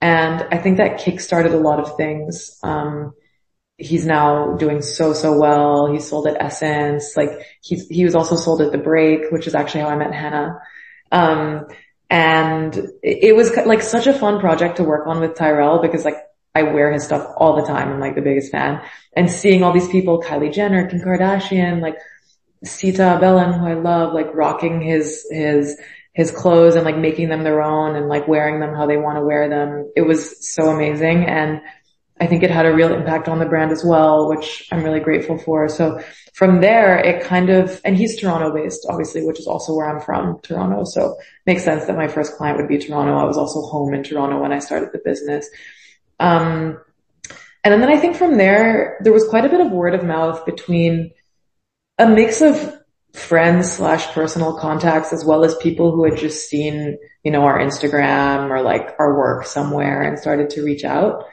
And 0.00 0.46
I 0.50 0.58
think 0.58 0.76
that 0.76 1.00
kickstarted 1.00 1.52
a 1.52 1.58
lot 1.58 1.80
of 1.80 1.96
things. 1.96 2.58
Um, 2.62 3.14
he's 3.78 4.06
now 4.06 4.56
doing 4.56 4.80
so, 4.82 5.12
so 5.12 5.38
well. 5.38 5.92
He 5.92 6.00
sold 6.00 6.26
at 6.26 6.40
SSENSE. 6.40 7.16
Like 7.16 7.30
he's, 7.60 7.86
he 7.88 8.04
was 8.04 8.14
also 8.14 8.36
sold 8.36 8.62
at 8.62 8.72
The 8.72 8.78
Break, 8.78 9.30
which 9.30 9.46
is 9.46 9.54
actually 9.54 9.82
how 9.82 9.88
I 9.88 9.96
met 9.96 10.14
Hannah. 10.14 10.60
Um, 11.12 11.66
and 12.08 12.90
it, 13.02 13.34
was 13.34 13.54
like 13.66 13.82
such 13.82 14.06
a 14.06 14.12
fun 14.12 14.40
project 14.40 14.76
to 14.76 14.84
work 14.84 15.06
on 15.06 15.20
with 15.20 15.34
Tyrell 15.34 15.82
because 15.82 16.04
like 16.04 16.16
I 16.54 16.62
wear 16.62 16.92
his 16.92 17.04
stuff 17.04 17.32
all 17.36 17.56
the 17.56 17.66
time. 17.66 17.88
I'm 17.88 18.00
like 18.00 18.14
the 18.14 18.22
biggest 18.22 18.52
fan 18.52 18.80
and 19.14 19.30
seeing 19.30 19.62
all 19.62 19.72
these 19.72 19.88
people, 19.88 20.22
Kylie 20.22 20.52
Jenner, 20.52 20.88
Kim 20.88 21.00
Kardashian, 21.00 21.82
like 21.82 21.96
Sita 22.64 23.02
Abellán, 23.02 23.58
who 23.58 23.66
I 23.66 23.74
love, 23.74 24.14
like 24.14 24.32
rocking 24.34 24.80
his, 24.80 25.26
his, 25.30 25.78
his 26.14 26.30
clothes 26.30 26.76
and 26.76 26.84
like 26.84 26.96
making 26.96 27.28
them 27.28 27.42
their 27.42 27.60
own 27.60 27.96
and 27.96 28.08
like 28.08 28.26
wearing 28.26 28.60
them 28.60 28.74
how 28.74 28.86
they 28.86 28.96
want 28.96 29.18
to 29.18 29.24
wear 29.24 29.48
them. 29.48 29.92
It 29.94 30.02
was 30.02 30.48
so 30.48 30.70
amazing. 30.70 31.26
And 31.26 31.60
I 32.18 32.26
think 32.26 32.42
it 32.42 32.50
had 32.50 32.66
a 32.66 32.74
real 32.74 32.94
impact 32.94 33.28
on 33.28 33.38
the 33.38 33.46
brand 33.46 33.72
as 33.72 33.84
well, 33.84 34.28
which 34.28 34.68
I'm 34.72 34.82
really 34.82 35.00
grateful 35.00 35.36
for. 35.36 35.68
So 35.68 36.00
from 36.32 36.60
there, 36.60 36.98
it 36.98 37.22
kind 37.22 37.50
of, 37.50 37.80
and 37.84 37.96
he's 37.96 38.18
Toronto 38.18 38.54
based, 38.54 38.86
obviously, 38.88 39.24
which 39.24 39.38
is 39.38 39.46
also 39.46 39.74
where 39.74 39.88
I'm 39.88 40.00
from, 40.00 40.40
Toronto. 40.40 40.84
So 40.84 41.16
makes 41.44 41.62
sense 41.62 41.84
that 41.86 41.96
my 41.96 42.08
first 42.08 42.36
client 42.36 42.58
would 42.58 42.68
be 42.68 42.78
Toronto. 42.78 43.16
I 43.16 43.24
was 43.24 43.36
also 43.36 43.60
home 43.62 43.92
in 43.92 44.02
Toronto 44.02 44.40
when 44.40 44.52
I 44.52 44.60
started 44.60 44.90
the 44.92 45.00
business. 45.04 45.48
Um, 46.18 46.78
and 47.64 47.82
then 47.82 47.90
I 47.90 47.98
think 47.98 48.16
from 48.16 48.38
there, 48.38 48.98
there 49.02 49.12
was 49.12 49.28
quite 49.28 49.44
a 49.44 49.48
bit 49.48 49.60
of 49.60 49.70
word 49.70 49.94
of 49.94 50.04
mouth 50.04 50.46
between 50.46 51.10
a 51.98 52.08
mix 52.08 52.40
of 52.40 52.80
friends 53.12 53.72
slash 53.72 54.06
personal 54.08 54.58
contacts 54.58 55.12
as 55.12 55.24
well 55.24 55.44
as 55.44 55.56
people 55.56 55.90
who 55.90 56.04
had 56.04 56.18
just 56.18 56.48
seen, 56.48 56.98
you 57.24 57.30
know, 57.30 57.42
our 57.42 57.58
Instagram 57.58 58.50
or 58.50 58.62
like 58.62 58.94
our 58.98 59.16
work 59.16 59.46
somewhere 59.46 60.02
and 60.02 60.18
started 60.18 60.50
to 60.50 60.62
reach 60.62 60.84
out. 60.84 61.24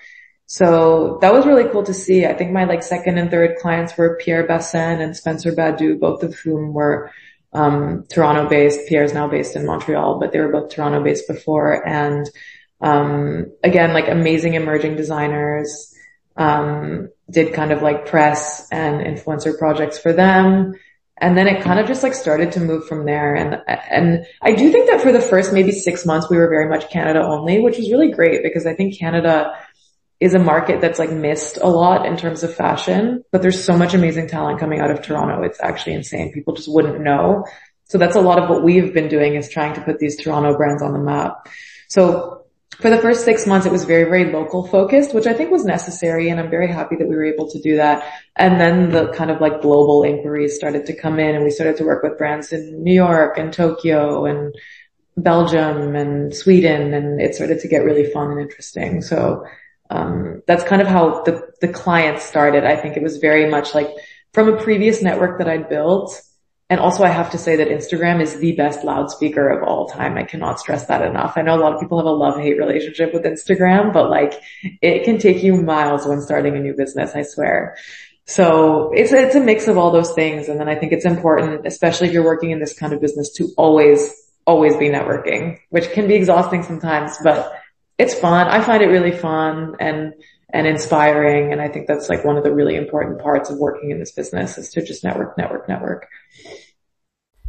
So 0.46 1.18
that 1.22 1.34
was 1.34 1.46
really 1.46 1.70
cool 1.70 1.84
to 1.84 1.94
see. 1.94 2.26
I 2.26 2.34
think 2.34 2.52
my 2.52 2.66
like 2.66 2.84
second 2.84 3.18
and 3.18 3.32
third 3.32 3.58
clients 3.58 3.98
were 3.98 4.20
Pierre 4.22 4.46
Bassin 4.46 5.02
and 5.02 5.16
Spencer 5.16 5.52
Badu, 5.52 6.00
both 6.00 6.24
of 6.24 6.36
whom 6.36 6.74
were 6.74 7.12
um, 7.54 8.06
Toronto 8.10 8.48
based. 8.50 8.88
Pierre 8.88 9.04
is 9.04 9.14
now 9.14 9.28
based 9.28 9.56
in 9.56 9.66
Montreal, 9.66 10.20
but 10.20 10.32
they 10.32 10.40
were 10.40 10.52
both 10.52 10.70
Toronto 10.70 11.04
based 11.04 11.28
before. 11.28 11.88
And 11.88 12.30
um, 12.82 13.52
again, 13.64 13.94
like 13.94 14.08
amazing 14.10 14.56
emerging 14.56 14.96
designers. 14.96 15.90
Um, 16.36 17.10
did 17.30 17.54
kind 17.54 17.72
of 17.72 17.82
like 17.82 18.06
press 18.06 18.68
and 18.72 19.02
influencer 19.02 19.58
projects 19.58 19.98
for 19.98 20.14
them. 20.14 20.74
And 21.18 21.38
then 21.38 21.48
it 21.48 21.64
kind 21.64 21.80
of 21.80 21.88
just 21.88 22.04
like 22.04 22.14
started 22.14 22.52
to 22.54 22.60
move 22.60 22.88
from 22.88 23.06
there. 23.06 23.36
And, 23.36 23.62
and 23.68 24.26
I 24.42 24.54
do 24.54 24.72
think 24.72 24.90
that 24.90 25.02
for 25.02 25.12
the 25.12 25.22
first 25.22 25.54
maybe 25.54 25.72
six 25.72 26.06
months, 26.06 26.30
we 26.30 26.38
were 26.38 26.50
very 26.50 26.68
much 26.68 26.90
Canada 26.90 27.22
only, 27.24 27.62
which 27.62 27.78
was 27.78 27.92
really 27.92 28.12
great 28.12 28.44
because 28.44 28.66
I 28.66 28.74
think 28.74 28.98
Canada 28.98 29.54
is 30.24 30.34
a 30.34 30.40
market 30.40 30.80
that's 30.80 31.00
like 31.00 31.12
missed 31.12 31.58
a 31.58 31.68
lot 31.68 32.06
in 32.06 32.16
terms 32.16 32.44
of 32.44 32.56
fashion, 32.56 33.26
but 33.34 33.42
there's 33.42 33.62
so 33.62 33.78
much 33.78 33.94
amazing 33.94 34.26
talent 34.26 34.58
coming 34.58 34.80
out 34.80 34.90
of 34.90 35.02
Toronto. 35.02 35.44
It's 35.44 35.60
actually 35.62 35.96
insane. 35.96 36.32
People 36.32 36.54
just 36.54 36.72
wouldn't 36.72 37.02
know. 37.02 37.44
So 37.90 37.98
that's 37.98 38.16
a 38.16 38.22
lot 38.22 38.42
of 38.42 38.50
what 38.50 38.64
we've 38.64 38.94
been 38.94 39.10
doing 39.10 39.36
is 39.36 39.50
trying 39.50 39.74
to 39.74 39.82
put 39.82 40.00
these 40.00 40.16
Toronto 40.16 40.56
brands 40.56 40.82
on 40.82 40.94
the 40.94 41.00
map. 41.00 41.50
So 41.90 42.46
for 42.80 42.90
the 42.90 42.98
first 43.00 43.26
six 43.26 43.46
months, 43.46 43.66
it 43.66 43.72
was 43.74 43.84
very, 43.84 44.06
very 44.06 44.32
local 44.32 44.66
focused, 44.66 45.14
which 45.14 45.28
I 45.28 45.34
think 45.34 45.52
was 45.52 45.66
necessary. 45.66 46.30
And 46.30 46.40
I'm 46.40 46.50
very 46.50 46.72
happy 46.72 46.96
that 46.96 47.08
we 47.10 47.16
were 47.18 47.26
able 47.26 47.52
to 47.52 47.60
do 47.60 47.76
that. 47.76 48.10
And 48.38 48.62
then 48.62 48.92
the 48.92 49.12
kind 49.12 49.30
of 49.30 49.42
like 49.42 49.62
global 49.62 50.04
inquiries 50.04 50.56
started 50.56 50.86
to 50.86 50.96
come 50.96 51.20
in 51.20 51.36
and 51.36 51.44
we 51.44 51.52
started 51.52 51.76
to 51.78 51.84
work 51.84 52.02
with 52.02 52.18
brands 52.18 52.54
in 52.54 52.82
New 52.82 52.94
York 52.94 53.38
and 53.38 53.52
Tokyo 53.52 54.26
and 54.26 54.56
Belgium 55.18 55.98
and 55.98 56.34
Sweden. 56.34 56.94
And 56.94 57.20
it 57.20 57.36
started 57.36 57.60
to 57.60 57.68
get 57.68 57.84
really 57.84 58.10
fun 58.10 58.32
and 58.32 58.40
interesting. 58.40 59.02
So, 59.02 59.44
um, 59.90 60.42
that's 60.48 60.64
kind 60.64 60.82
of 60.82 60.88
how 60.88 61.24
the, 61.24 61.42
the 61.62 61.68
client 61.68 62.20
started. 62.20 62.64
I 62.66 62.76
think 62.76 62.98
it 62.98 63.04
was 63.04 63.18
very 63.18 63.50
much 63.50 63.76
like 63.76 63.90
from 64.34 64.50
a 64.50 64.62
previous 64.62 65.02
network 65.02 65.38
that 65.40 65.48
I'd 65.48 65.70
built 65.70 66.22
and 66.74 66.80
also 66.80 67.04
I 67.04 67.10
have 67.10 67.30
to 67.32 67.38
say 67.38 67.58
that 67.58 67.68
Instagram 67.68 68.20
is 68.20 68.40
the 68.40 68.54
best 68.54 68.84
loudspeaker 68.84 69.48
of 69.48 69.62
all 69.62 69.88
time. 69.88 70.18
I 70.18 70.24
cannot 70.24 70.60
stress 70.60 70.88
that 70.88 71.04
enough. 71.04 71.34
I 71.36 71.44
know 71.44 71.56
a 71.56 71.62
lot 71.62 71.74
of 71.74 71.80
people 71.80 72.00
have 72.00 72.08
a 72.08 72.12
love 72.12 72.40
hate 72.40 72.58
relationship 72.58 73.14
with 73.14 73.26
Instagram, 73.26 73.94
but 73.94 74.10
like 74.10 74.42
it 74.82 75.04
can 75.04 75.20
take 75.20 75.44
you 75.44 75.62
miles 75.62 76.08
when 76.08 76.20
starting 76.20 76.56
a 76.56 76.60
new 76.60 76.74
business, 76.74 77.14
I 77.14 77.22
swear. 77.22 77.78
So 78.26 78.92
it's, 78.94 79.12
it's 79.12 79.36
a 79.36 79.40
mix 79.40 79.68
of 79.68 79.78
all 79.78 79.92
those 79.92 80.14
things. 80.14 80.48
And 80.48 80.60
then 80.60 80.68
I 80.68 80.74
think 80.74 80.94
it's 80.94 81.06
important, 81.06 81.68
especially 81.68 82.08
if 82.08 82.14
you're 82.14 82.24
working 82.24 82.50
in 82.50 82.60
this 82.60 82.74
kind 82.74 82.92
of 82.92 83.00
business 83.02 83.32
to 83.34 83.50
always, 83.56 84.12
always 84.48 84.76
be 84.76 84.88
networking, 84.88 85.60
which 85.70 85.92
can 85.92 86.08
be 86.08 86.16
exhausting 86.16 86.64
sometimes, 86.64 87.18
but 87.24 87.54
it's 87.98 88.14
fun. 88.14 88.48
I 88.48 88.62
find 88.62 88.82
it 88.82 88.88
really 88.88 89.12
fun 89.12 89.76
and, 89.80 90.14
and 90.50 90.68
inspiring. 90.68 91.52
And 91.52 91.62
I 91.62 91.68
think 91.68 91.88
that's 91.88 92.10
like 92.10 92.26
one 92.26 92.38
of 92.38 92.44
the 92.44 92.54
really 92.54 92.76
important 92.76 93.20
parts 93.20 93.50
of 93.50 93.58
working 93.58 93.92
in 93.92 94.00
this 94.00 94.12
business 94.12 94.58
is 94.58 94.70
to 94.72 94.84
just 94.84 95.04
network, 95.04 95.38
network, 95.38 95.68
network. 95.68 96.08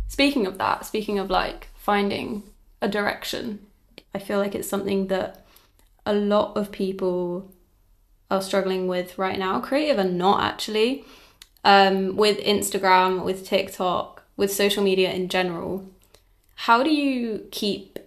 Speaking 0.09 0.47
of 0.47 0.59
that, 0.59 0.87
speaking 0.87 1.19
of 1.19 1.31
like 1.31 1.69
finding 1.77 2.45
a 2.81 2.89
direction, 2.89 3.67
I 4.15 4.19
feel 4.19 4.39
like 4.39 4.55
it's 4.55 4.69
something 4.69 5.09
that 5.09 5.45
a 6.07 6.15
lot 6.15 6.57
of 6.57 6.71
people 6.71 7.51
are 8.31 8.43
struggling 8.43 8.87
with 8.87 9.19
right 9.19 9.39
now, 9.39 9.61
creative 9.61 9.99
and 9.99 10.19
not 10.19 10.43
actually, 10.43 11.05
um, 11.65 12.17
with 12.17 12.39
Instagram, 12.39 13.25
with 13.25 13.47
TikTok, 13.47 14.23
with 14.37 14.53
social 14.53 14.83
media 14.83 15.13
in 15.13 15.29
general. 15.29 15.89
How 16.55 16.83
do 16.83 16.91
you 16.91 17.47
keep 17.51 17.99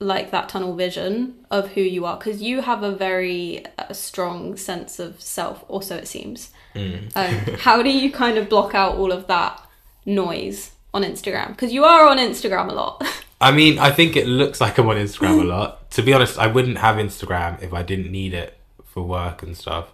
like 0.00 0.30
that 0.30 0.48
tunnel 0.48 0.74
vision 0.74 1.34
of 1.50 1.68
who 1.72 1.80
you 1.80 2.06
are? 2.06 2.16
Because 2.16 2.42
you 2.42 2.62
have 2.62 2.82
a 2.82 2.90
very 2.90 3.64
uh, 3.78 3.92
strong 3.92 4.56
sense 4.56 4.98
of 4.98 5.20
self, 5.20 5.64
also, 5.68 5.96
it 5.96 6.08
seems. 6.08 6.50
Mm. 6.74 7.10
um, 7.16 7.54
how 7.58 7.82
do 7.82 7.90
you 7.90 8.10
kind 8.10 8.38
of 8.38 8.48
block 8.48 8.74
out 8.74 8.96
all 8.96 9.12
of 9.12 9.26
that 9.26 9.60
noise 10.06 10.72
on 10.92 11.02
Instagram? 11.02 11.48
Because 11.48 11.72
you 11.72 11.84
are 11.84 12.08
on 12.08 12.18
Instagram 12.18 12.70
a 12.70 12.74
lot. 12.74 13.04
I 13.40 13.52
mean, 13.52 13.78
I 13.78 13.90
think 13.90 14.16
it 14.16 14.26
looks 14.26 14.60
like 14.60 14.78
I'm 14.78 14.88
on 14.88 14.96
Instagram 14.96 15.40
a 15.40 15.44
lot. 15.44 15.76
To 15.90 16.02
be 16.02 16.12
honest, 16.12 16.38
I 16.38 16.46
wouldn't 16.46 16.78
have 16.78 16.96
Instagram 16.96 17.60
if 17.60 17.72
I 17.72 17.82
didn't 17.82 18.12
need 18.12 18.32
it 18.32 18.56
for 18.84 19.02
work 19.02 19.42
and 19.42 19.56
stuff. 19.56 19.88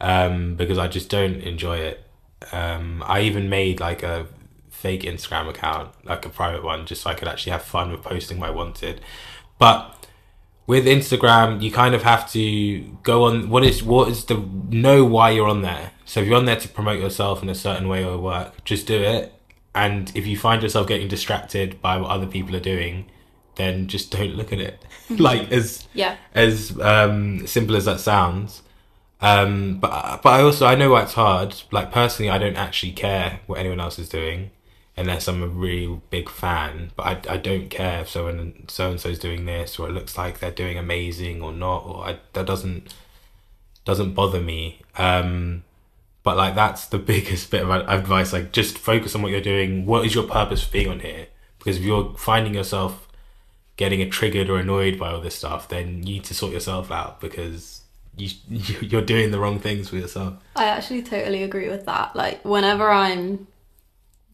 Um, 0.00 0.54
because 0.54 0.78
I 0.78 0.86
just 0.86 1.10
don't 1.10 1.40
enjoy 1.40 1.78
it. 1.78 2.04
Um, 2.52 3.02
I 3.04 3.22
even 3.22 3.48
made 3.48 3.80
like 3.80 4.04
a 4.04 4.28
fake 4.76 5.02
Instagram 5.02 5.48
account, 5.48 5.90
like 6.04 6.24
a 6.24 6.28
private 6.28 6.62
one, 6.62 6.86
just 6.86 7.02
so 7.02 7.10
I 7.10 7.14
could 7.14 7.28
actually 7.28 7.52
have 7.52 7.62
fun 7.62 7.90
with 7.90 8.02
posting 8.02 8.38
what 8.38 8.50
I 8.50 8.52
wanted. 8.52 9.00
But 9.58 10.08
with 10.66 10.86
Instagram, 10.86 11.62
you 11.62 11.70
kind 11.70 11.94
of 11.94 12.02
have 12.02 12.30
to 12.32 12.80
go 13.02 13.24
on 13.24 13.48
what 13.48 13.64
is 13.64 13.82
what 13.82 14.08
is 14.08 14.24
the 14.24 14.36
know 14.68 15.04
why 15.04 15.30
you're 15.30 15.48
on 15.48 15.62
there. 15.62 15.92
So 16.04 16.20
if 16.20 16.26
you're 16.26 16.36
on 16.36 16.44
there 16.44 16.60
to 16.60 16.68
promote 16.68 17.00
yourself 17.00 17.42
in 17.42 17.48
a 17.48 17.54
certain 17.54 17.88
way 17.88 18.04
or 18.04 18.18
work, 18.18 18.64
just 18.64 18.86
do 18.86 19.02
it 19.02 19.32
and 19.76 20.10
if 20.14 20.26
you 20.26 20.38
find 20.38 20.62
yourself 20.62 20.88
getting 20.88 21.06
distracted 21.06 21.82
by 21.82 21.98
what 21.98 22.10
other 22.10 22.26
people 22.26 22.56
are 22.56 22.60
doing, 22.60 23.10
then 23.56 23.88
just 23.88 24.10
don't 24.10 24.34
look 24.34 24.52
at 24.52 24.58
it. 24.58 24.82
Like 25.08 25.52
as 25.52 25.86
yeah 25.94 26.16
as 26.34 26.76
um, 26.80 27.46
simple 27.46 27.76
as 27.76 27.84
that 27.84 28.00
sounds. 28.00 28.62
Um, 29.20 29.78
but 29.78 30.20
but 30.20 30.30
I 30.30 30.42
also 30.42 30.66
I 30.66 30.74
know 30.74 30.90
why 30.90 31.02
it's 31.02 31.12
hard. 31.12 31.54
Like 31.70 31.92
personally, 31.92 32.28
I 32.28 32.38
don't 32.38 32.56
actually 32.56 32.90
care 32.90 33.38
what 33.46 33.60
anyone 33.60 33.78
else 33.78 34.00
is 34.00 34.08
doing, 34.08 34.50
unless 34.96 35.28
I'm 35.28 35.42
a 35.42 35.48
really 35.48 36.00
big 36.10 36.28
fan. 36.28 36.92
But 36.96 37.28
I, 37.28 37.34
I 37.34 37.36
don't 37.36 37.68
care 37.68 38.00
if 38.00 38.08
so 38.08 38.28
and 38.28 38.64
so 38.68 38.90
and 38.90 39.20
doing 39.20 39.44
this 39.44 39.78
or 39.78 39.88
it 39.88 39.92
looks 39.92 40.16
like 40.16 40.38
they're 40.38 40.50
doing 40.50 40.78
amazing 40.78 41.42
or 41.42 41.52
not. 41.52 41.84
Or 41.84 42.06
I, 42.06 42.18
that 42.32 42.46
doesn't 42.46 42.94
doesn't 43.84 44.14
bother 44.14 44.40
me. 44.40 44.80
Um, 44.96 45.64
but 46.22 46.36
like 46.36 46.54
that's 46.54 46.86
the 46.86 46.98
biggest 47.12 47.50
bit 47.50 47.62
of 47.62 47.70
advice. 47.70 48.32
Like 48.32 48.52
just 48.52 48.78
focus 48.78 49.14
on 49.14 49.22
what 49.22 49.32
you're 49.32 49.40
doing. 49.40 49.86
What 49.86 50.06
is 50.06 50.14
your 50.14 50.24
purpose 50.24 50.62
for 50.62 50.72
being 50.72 50.88
on 50.88 51.00
here? 51.00 51.26
Because 51.58 51.76
if 51.78 51.82
you're 51.82 52.14
finding 52.16 52.54
yourself 52.54 53.08
getting 53.76 54.08
triggered 54.10 54.48
or 54.48 54.58
annoyed 54.58 54.98
by 54.98 55.12
all 55.12 55.20
this 55.20 55.34
stuff, 55.34 55.68
then 55.68 55.98
you 55.98 56.14
need 56.14 56.24
to 56.24 56.34
sort 56.34 56.52
yourself 56.52 56.90
out 56.90 57.20
because 57.20 57.82
you 58.16 58.30
you're 58.80 59.02
doing 59.02 59.30
the 59.30 59.38
wrong 59.38 59.58
things 59.58 59.90
for 59.90 59.96
yourself. 59.96 60.34
I 60.54 60.64
actually 60.64 61.02
totally 61.02 61.42
agree 61.42 61.68
with 61.68 61.84
that. 61.84 62.16
Like 62.16 62.42
whenever 62.44 62.90
I'm 62.90 63.46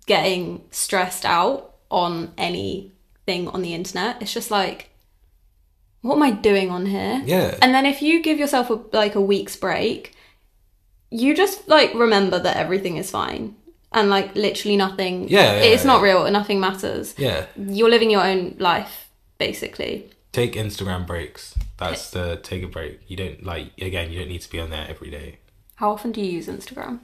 getting 0.07 0.65
stressed 0.71 1.25
out 1.25 1.75
on 1.91 2.33
anything 2.39 3.49
on 3.49 3.63
the 3.63 3.75
internet, 3.75 4.21
it's 4.23 4.33
just 4.33 4.51
like 4.51 4.91
what 6.03 6.17
am 6.17 6.23
I 6.23 6.33
doing 6.33 6.71
on 6.71 6.87
here? 6.87 7.23
Yeah. 7.25 7.57
And 7.63 7.73
then 7.73 7.87
if 7.87 8.03
you 8.03 8.23
give 8.23 8.39
yourself 8.39 8.71
a, 8.71 8.81
like 8.93 9.15
a 9.15 9.21
week's 9.21 9.57
break, 9.57 10.15
you 11.11 11.35
just 11.35 11.69
like 11.69 11.95
remember 11.95 12.39
that 12.39 12.57
everything 12.57 12.97
is 12.97 13.11
fine 13.11 13.55
and 13.93 14.09
like 14.09 14.35
literally 14.35 14.77
nothing 14.77 15.29
yeah, 15.29 15.57
yeah 15.57 15.63
it's 15.63 15.85
yeah. 15.85 15.93
not 15.93 16.03
real 16.03 16.31
nothing 16.31 16.59
matters. 16.59 17.15
Yeah. 17.19 17.47
You're 17.57 17.91
living 17.91 18.11
your 18.11 18.25
own 18.25 18.57
life 18.59 19.11
basically. 19.39 20.11
Take 20.33 20.55
instagram 20.55 21.07
breaks. 21.07 21.55
That's 21.77 22.11
the 22.11 22.41
take 22.43 22.63
a 22.63 22.69
break. 22.69 23.01
You 23.07 23.17
don't 23.17 23.45
like 23.45 23.73
again 23.81 24.11
you 24.11 24.19
don't 24.19 24.29
need 24.29 24.41
to 24.41 24.51
be 24.51 24.59
on 24.59 24.71
there 24.71 24.87
every 24.89 25.11
day. 25.11 25.39
How 25.77 25.91
often 25.91 26.13
do 26.13 26.21
you 26.21 26.31
use 26.31 26.49
instagram 26.49 27.01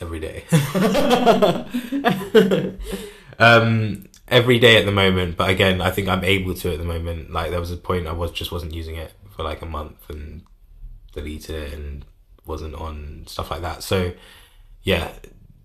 every 0.00 0.20
day 0.20 0.44
um 3.38 4.04
every 4.28 4.58
day 4.58 4.76
at 4.76 4.84
the 4.84 4.92
moment 4.92 5.36
but 5.36 5.48
again 5.48 5.80
i 5.80 5.90
think 5.90 6.08
i'm 6.08 6.24
able 6.24 6.54
to 6.54 6.72
at 6.72 6.78
the 6.78 6.84
moment 6.84 7.30
like 7.30 7.50
there 7.50 7.60
was 7.60 7.70
a 7.70 7.76
point 7.76 8.06
i 8.06 8.12
was 8.12 8.32
just 8.32 8.50
wasn't 8.50 8.74
using 8.74 8.96
it 8.96 9.12
for 9.30 9.42
like 9.42 9.62
a 9.62 9.66
month 9.66 9.98
and 10.08 10.42
deleted 11.12 11.54
it 11.54 11.72
and 11.72 12.04
wasn't 12.44 12.74
on 12.74 13.24
stuff 13.26 13.50
like 13.50 13.62
that. 13.62 13.82
So 13.82 14.12
yeah, 14.82 15.12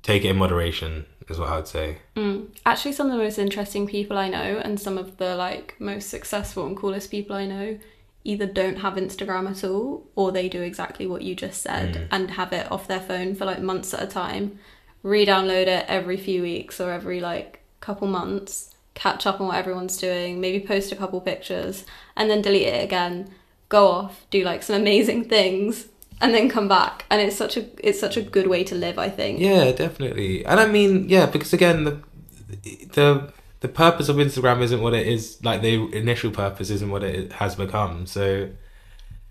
take 0.03 0.23
it 0.23 0.29
in 0.29 0.37
moderation 0.37 1.05
is 1.27 1.39
what 1.39 1.49
I 1.49 1.57
would 1.57 1.67
say. 1.67 1.97
Mm. 2.15 2.47
Actually, 2.65 2.93
some 2.93 3.07
of 3.07 3.17
the 3.17 3.23
most 3.23 3.37
interesting 3.37 3.87
people 3.87 4.17
I 4.17 4.29
know 4.29 4.61
and 4.63 4.79
some 4.79 4.97
of 4.97 5.17
the 5.17 5.35
like 5.35 5.75
most 5.79 6.09
successful 6.09 6.65
and 6.65 6.77
coolest 6.77 7.11
people 7.11 7.35
I 7.35 7.45
know 7.45 7.79
either 8.27 8.45
don't 8.45 8.79
have 8.79 8.95
Instagram 8.95 9.49
at 9.49 9.63
all 9.63 10.05
or 10.15 10.31
they 10.33 10.49
do 10.49 10.61
exactly 10.61 11.07
what 11.07 11.21
you 11.21 11.33
just 11.33 11.61
said 11.61 11.95
mm. 11.95 12.07
and 12.11 12.31
have 12.31 12.51
it 12.51 12.69
off 12.69 12.85
their 12.85 12.99
phone 12.99 13.33
for 13.33 13.45
like 13.45 13.61
months 13.61 13.93
at 13.93 14.03
a 14.03 14.05
time, 14.05 14.59
re-download 15.01 15.67
it 15.67 15.85
every 15.87 16.17
few 16.17 16.41
weeks 16.41 16.81
or 16.81 16.91
every 16.91 17.21
like 17.21 17.61
couple 17.79 18.05
months, 18.05 18.75
catch 18.95 19.25
up 19.25 19.39
on 19.39 19.47
what 19.47 19.55
everyone's 19.55 19.95
doing, 19.95 20.41
maybe 20.41 20.59
post 20.59 20.91
a 20.91 20.95
couple 20.95 21.21
pictures 21.21 21.85
and 22.17 22.29
then 22.29 22.41
delete 22.41 22.67
it 22.67 22.83
again, 22.83 23.33
go 23.69 23.87
off, 23.87 24.25
do 24.29 24.43
like 24.43 24.61
some 24.61 24.75
amazing 24.75 25.23
things 25.23 25.87
and 26.19 26.33
then 26.33 26.49
come 26.49 26.67
back. 26.67 27.05
And 27.09 27.21
it's 27.21 27.37
such 27.37 27.55
a 27.55 27.65
it's 27.79 27.99
such 27.99 28.17
a 28.17 28.21
good 28.21 28.47
way 28.47 28.65
to 28.65 28.75
live 28.75 28.99
i 28.99 29.09
think. 29.09 29.39
Yeah 29.39 29.71
definitely. 29.71 30.45
And 30.45 30.59
i 30.59 30.67
mean 30.67 31.07
yeah 31.07 31.27
because 31.27 31.53
again 31.53 31.85
the 31.85 32.01
the 32.91 33.31
the 33.67 33.73
purpose 33.73 34.07
of 34.09 34.15
instagram 34.15 34.61
isn't 34.61 34.81
what 34.81 34.93
it 34.93 35.05
is 35.05 35.43
like 35.43 35.61
the 35.61 35.73
initial 35.93 36.31
purpose 36.31 36.69
isn't 36.69 36.89
what 36.89 37.03
it 37.03 37.33
has 37.33 37.55
become 37.55 38.05
so 38.05 38.49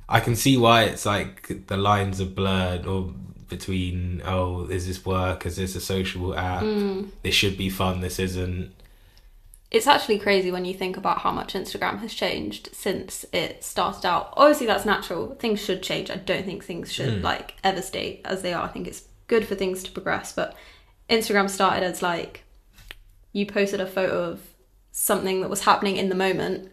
i 0.09 0.21
can 0.21 0.37
see 0.37 0.57
why 0.57 0.85
it's 0.85 1.07
like 1.07 1.66
the 1.69 1.76
lines 1.76 2.21
are 2.21 2.26
blurred 2.26 2.87
or 2.87 3.12
between 3.49 4.21
oh 4.26 4.66
is 4.66 4.87
this 4.87 5.07
work 5.07 5.47
is 5.47 5.57
this 5.57 5.75
a 5.75 5.81
social 5.81 6.37
app 6.37 6.62
mm. 6.62 7.09
this 7.23 7.35
should 7.35 7.57
be 7.57 7.71
fun 7.71 8.00
this 8.00 8.19
isn't 8.19 8.73
it's 9.69 9.88
actually 9.88 10.19
crazy 10.21 10.52
when 10.52 10.64
you 10.64 10.75
think 10.75 10.97
about 10.97 11.19
how 11.19 11.33
much 11.33 11.52
Instagram 11.52 11.99
has 11.99 12.14
changed 12.14 12.69
since 12.73 13.26
it 13.33 13.64
started 13.64 14.07
out. 14.07 14.33
Obviously, 14.37 14.64
that's 14.64 14.85
natural. 14.85 15.35
Things 15.35 15.61
should 15.61 15.83
change. 15.83 16.09
I 16.09 16.14
don't 16.14 16.45
think 16.45 16.64
things 16.64 16.93
should 16.93 17.21
mm. 17.21 17.23
like 17.23 17.57
ever 17.64 17.83
stay 17.83 18.21
as 18.25 18.43
they 18.43 18.55
are. 18.55 18.62
I 18.62 18.69
think 18.69 18.87
it's 18.87 19.02
good 19.26 19.45
for 19.45 19.57
things 19.57 19.83
to 19.83 19.90
progress. 19.90 20.33
But 20.33 20.55
Instagram 21.11 21.50
started 21.50 21.83
as 21.83 22.00
like 22.00 22.46
you 23.37 23.45
posted 23.45 23.83
a 23.83 23.87
photo 23.87 24.25
of 24.31 24.40
something 24.93 25.43
that 25.43 25.50
was 25.50 25.64
happening 25.64 25.99
in 25.99 26.09
the 26.09 26.14
moment, 26.14 26.71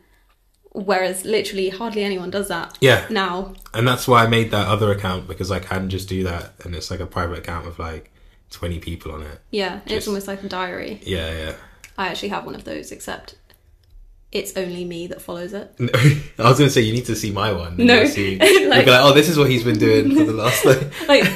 whereas 0.72 1.26
literally 1.26 1.68
hardly 1.68 2.06
anyone 2.06 2.30
does 2.30 2.48
that. 2.48 2.78
Yeah. 2.80 3.06
Now. 3.10 3.54
And 3.74 3.86
that's 3.86 4.08
why 4.08 4.24
I 4.24 4.28
made 4.28 4.52
that 4.52 4.68
other 4.70 4.90
account 4.90 5.28
because 5.28 5.52
I 5.52 5.60
can 5.60 5.90
just 5.90 6.08
do 6.08 6.24
that, 6.24 6.54
and 6.64 6.74
it's 6.74 6.90
like 6.90 7.02
a 7.02 7.06
private 7.06 7.40
account 7.40 7.66
with 7.66 7.80
like 7.80 8.12
twenty 8.50 8.80
people 8.80 9.12
on 9.12 9.24
it. 9.24 9.42
Yeah, 9.52 9.82
just, 9.82 9.92
it's 9.92 10.08
almost 10.08 10.28
like 10.28 10.42
a 10.42 10.48
diary. 10.48 11.02
Yeah, 11.04 11.32
yeah. 11.38 11.54
I 11.98 12.08
actually 12.08 12.30
have 12.30 12.46
one 12.46 12.56
of 12.56 12.64
those, 12.64 12.94
except 12.94 13.36
it's 14.32 14.56
only 14.56 14.86
me 14.86 15.08
that 15.08 15.22
follows 15.22 15.54
it. 15.54 15.76
No, 16.38 16.46
I 16.46 16.50
was 16.50 16.58
going 16.58 16.70
to 16.70 16.74
say 16.74 16.82
you 16.82 16.94
need 16.94 17.06
to 17.06 17.16
see 17.16 17.32
my 17.32 17.52
one. 17.52 17.76
No, 17.78 18.06
see, 18.06 18.38
like, 18.70 18.88
like, 18.88 18.88
oh, 18.88 19.14
this 19.14 19.28
is 19.28 19.38
what 19.38 19.50
he's 19.50 19.66
been 19.66 19.78
doing 19.78 20.16
for 20.16 20.24
the 20.24 20.32
last 20.32 20.64
like. 20.64 20.82
like 21.10 21.30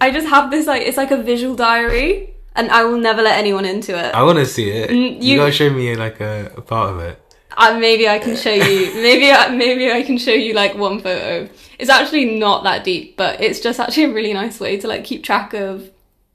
I 0.00 0.10
just 0.10 0.28
have 0.28 0.50
this 0.50 0.66
like 0.66 0.82
it's 0.82 0.98
like 0.98 1.10
a 1.10 1.22
visual 1.22 1.56
diary, 1.56 2.33
and 2.54 2.70
I 2.70 2.84
will 2.84 2.98
never 2.98 3.22
let 3.22 3.38
anyone 3.38 3.64
into 3.64 3.96
it. 3.98 4.14
I 4.14 4.22
want 4.22 4.38
to 4.38 4.46
see 4.46 4.70
it. 4.70 4.90
Mm, 4.90 5.22
you, 5.22 5.32
you- 5.32 5.36
gotta 5.38 5.52
show 5.52 5.70
me 5.70 5.94
like 5.96 6.20
a, 6.20 6.52
a 6.56 6.60
part 6.62 6.90
of 6.94 7.00
it. 7.00 7.20
Uh, 7.56 7.78
maybe 7.78 8.08
I 8.08 8.18
can 8.18 8.34
show 8.36 8.50
you. 8.52 8.92
Maybe 8.94 9.30
I, 9.30 9.48
maybe 9.48 9.88
I 9.92 10.02
can 10.02 10.18
show 10.18 10.32
you 10.32 10.54
like 10.54 10.74
one 10.74 10.98
photo. 10.98 11.48
It's 11.78 11.88
actually 11.88 12.36
not 12.36 12.64
that 12.64 12.82
deep, 12.82 13.16
but 13.16 13.40
it's 13.40 13.60
just 13.60 13.78
actually 13.78 14.04
a 14.04 14.12
really 14.12 14.32
nice 14.32 14.58
way 14.58 14.76
to 14.78 14.88
like 14.88 15.04
keep 15.04 15.22
track 15.22 15.54
of 15.54 15.88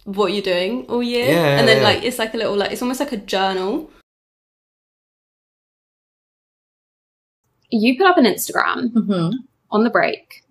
what 0.06 0.32
you're 0.32 0.42
doing 0.42 0.86
all 0.88 1.04
year. 1.04 1.26
Yeah, 1.26 1.60
and 1.60 1.68
then 1.68 1.80
yeah. 1.80 1.84
like 1.84 2.04
it's 2.04 2.20
like 2.20 2.34
a 2.34 2.38
little 2.38 2.56
like 2.56 2.72
it's 2.72 2.82
almost 2.82 3.02
like 3.02 3.12
a 3.12 3.18
journal. 3.18 3.92
You 7.70 7.98
put 7.98 8.08
up 8.08 8.18
an 8.18 8.26
Instagram 8.26 8.92
Mhm. 8.94 9.34
on 9.72 9.84
the 9.84 9.90
break 9.90 10.44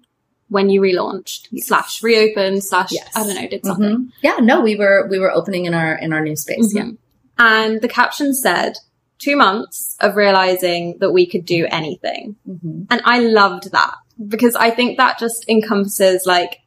when 0.49 0.71
you 0.71 0.81
relaunched 0.81 1.49
slash 1.59 2.03
reopened 2.03 2.65
slash 2.65 2.91
Yes. 2.93 3.09
I 3.15 3.25
don't 3.25 3.35
know 3.35 3.49
did 3.49 3.65
something. 3.67 3.97
Mhm. 3.97 4.09
Yeah, 4.23 4.37
no, 4.41 4.61
we 4.61 4.77
were 4.77 5.07
we 5.11 5.19
were 5.19 5.31
opening 5.31 5.67
in 5.67 5.75
our 5.75 5.95
in 5.99 6.13
our 6.13 6.21
new 6.23 6.37
space. 6.37 6.73
Yeah. 6.75 6.85
Mhm. 6.85 6.97
And 7.39 7.81
the 7.81 7.89
caption 7.89 8.35
said, 8.35 8.75
two 9.19 9.37
months 9.37 9.97
of 10.01 10.17
realizing 10.17 10.97
that 11.01 11.11
we 11.13 11.27
could 11.27 11.45
do 11.45 11.67
anything. 11.71 12.37
Mhm. 12.49 12.87
And 12.91 13.01
I 13.05 13.21
loved 13.21 13.71
that 13.73 13.95
because 14.27 14.55
I 14.57 14.71
think 14.71 14.97
that 14.97 15.19
just 15.19 15.49
encompasses 15.49 16.25
like 16.27 16.59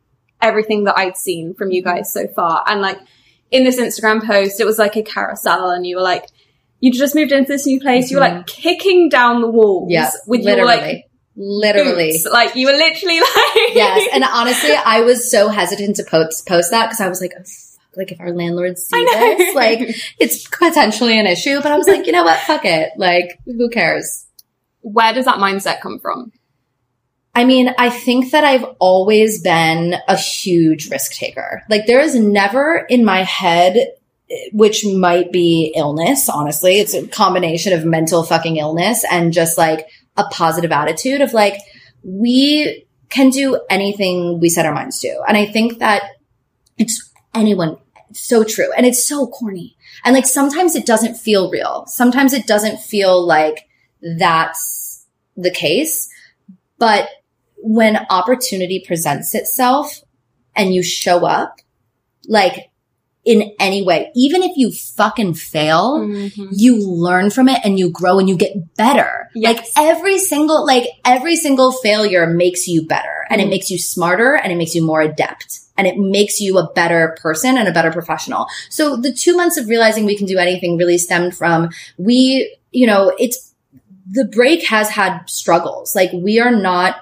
everything 0.41 0.83
that 0.85 0.97
I'd 0.97 1.17
seen 1.17 1.53
from 1.53 1.71
you 1.71 1.81
guys 1.83 2.11
so 2.11 2.27
far. 2.35 2.63
And 2.67 2.81
like 2.81 2.99
in 3.51 3.63
this 3.63 3.79
Instagram 3.79 4.25
post, 4.25 4.59
it 4.59 4.65
was 4.65 4.79
like 4.79 4.95
a 4.95 5.01
carousel 5.03 5.69
and 5.69 5.85
you 5.85 5.95
were 5.97 6.01
like, 6.01 6.25
you 6.79 6.91
just 6.91 7.13
moved 7.15 7.31
into 7.31 7.51
this 7.51 7.65
new 7.65 7.79
place. 7.79 8.09
You 8.09 8.17
were 8.17 8.21
like 8.21 8.47
kicking 8.47 9.07
down 9.09 9.41
the 9.41 9.49
walls 9.49 9.87
Yeah, 9.91 10.09
with 10.25 10.41
your 10.41 10.51
literally, 10.51 10.77
like 10.77 11.05
literally. 11.35 12.11
boots. 12.11 12.25
Like 12.25 12.55
you 12.55 12.67
were 12.67 12.73
literally 12.73 13.19
like, 13.19 13.75
yes, 13.75 14.09
and 14.13 14.23
honestly, 14.23 14.73
I 14.73 15.01
was 15.01 15.29
so 15.29 15.49
hesitant 15.49 15.97
to 15.97 16.03
post 16.03 16.47
post 16.47 16.71
that 16.71 16.87
because 16.87 17.01
I 17.01 17.07
was 17.07 17.21
like, 17.21 17.33
oh, 17.37 17.43
fuck, 17.43 17.97
like 17.97 18.11
if 18.11 18.19
our 18.19 18.31
landlords 18.31 18.85
see 18.85 19.03
this, 19.03 19.55
like 19.55 19.79
it's 20.19 20.47
potentially 20.47 21.19
an 21.19 21.27
issue. 21.27 21.61
But 21.61 21.71
I 21.71 21.77
was 21.77 21.87
like, 21.87 22.05
you 22.05 22.11
know 22.11 22.23
what? 22.23 22.39
Fuck 22.39 22.65
it. 22.65 22.91
Like, 22.97 23.39
who 23.45 23.69
cares? 23.69 24.27
where 24.81 25.13
does 25.13 25.25
that 25.25 25.37
mindset 25.37 25.81
come 25.81 25.99
from? 25.99 26.31
I 27.33 27.45
mean, 27.45 27.73
I 27.77 27.89
think 27.89 28.31
that 28.31 28.43
I've 28.43 28.65
always 28.79 29.41
been 29.41 29.95
a 30.07 30.17
huge 30.17 30.89
risk 30.89 31.13
taker. 31.13 31.63
Like, 31.69 31.85
there 31.85 32.01
is 32.01 32.15
never 32.15 32.85
in 32.89 33.05
my 33.05 33.23
head, 33.23 33.93
which 34.51 34.85
might 34.85 35.31
be 35.31 35.73
illness, 35.75 36.27
honestly. 36.27 36.79
It's 36.79 36.93
a 36.93 37.07
combination 37.07 37.71
of 37.71 37.85
mental 37.85 38.23
fucking 38.23 38.57
illness 38.57 39.05
and 39.09 39.31
just 39.31 39.57
like 39.57 39.87
a 40.17 40.23
positive 40.25 40.71
attitude 40.71 41.21
of 41.21 41.33
like, 41.33 41.57
we 42.03 42.87
can 43.09 43.29
do 43.29 43.61
anything 43.69 44.39
we 44.39 44.49
set 44.49 44.65
our 44.65 44.73
minds 44.73 44.99
to. 44.99 45.21
And 45.27 45.37
I 45.37 45.45
think 45.45 45.79
that 45.79 46.03
it's 46.77 47.11
anyone, 47.33 47.77
it's 48.09 48.21
so 48.21 48.43
true. 48.43 48.71
And 48.75 48.85
it's 48.85 49.03
so 49.03 49.27
corny. 49.27 49.77
And 50.03 50.15
like, 50.15 50.25
sometimes 50.25 50.75
it 50.75 50.85
doesn't 50.85 51.15
feel 51.15 51.51
real. 51.51 51.85
Sometimes 51.87 52.33
it 52.33 52.47
doesn't 52.47 52.79
feel 52.79 53.25
like 53.25 53.67
that's 54.17 55.05
the 55.37 55.51
case. 55.51 56.09
But 56.77 57.09
when 57.57 58.07
opportunity 58.09 58.83
presents 58.85 59.35
itself 59.35 60.01
and 60.55 60.73
you 60.73 60.81
show 60.81 61.25
up, 61.25 61.59
like 62.27 62.70
in 63.23 63.51
any 63.59 63.83
way, 63.83 64.11
even 64.15 64.41
if 64.41 64.51
you 64.57 64.71
fucking 64.71 65.35
fail, 65.35 65.99
Mm-hmm. 65.99 66.47
you 66.53 66.77
learn 66.83 67.29
from 67.29 67.47
it 67.47 67.59
and 67.63 67.77
you 67.77 67.89
grow 67.91 68.17
and 68.17 68.27
you 68.27 68.35
get 68.35 68.75
better. 68.75 69.29
Yes. 69.35 69.57
Like 69.57 69.65
every 69.77 70.17
single, 70.17 70.65
like 70.65 70.87
every 71.05 71.35
single 71.35 71.71
failure 71.71 72.25
makes 72.25 72.67
you 72.67 72.85
better 72.87 73.25
and 73.29 73.39
it 73.39 73.45
Mhm. 73.45 73.49
makes 73.51 73.69
you 73.69 73.77
smarter 73.77 74.35
and 74.35 74.51
it 74.51 74.55
makes 74.55 74.73
you 74.73 74.83
more 74.83 75.01
adept 75.01 75.59
and 75.77 75.85
it 75.87 75.97
makes 75.97 76.41
you 76.41 76.57
a 76.57 76.71
better 76.73 77.15
person 77.21 77.57
and 77.57 77.67
a 77.67 77.71
better 77.71 77.91
professional. 77.91 78.47
So 78.69 78.95
the 78.95 79.13
two 79.13 79.37
months 79.37 79.55
of 79.57 79.67
realizing 79.69 80.05
we 80.05 80.17
can 80.17 80.25
do 80.27 80.37
anything 80.39 80.77
really 80.77 80.97
stemmed 80.97 81.35
from 81.35 81.69
we, 81.97 82.55
you 82.71 82.87
know, 82.87 83.13
it's 83.19 83.53
the 84.11 84.25
break 84.25 84.65
has 84.67 84.89
had 84.89 85.21
struggles. 85.29 85.95
Like 85.95 86.11
we 86.11 86.39
are 86.39 86.51
not 86.51 86.95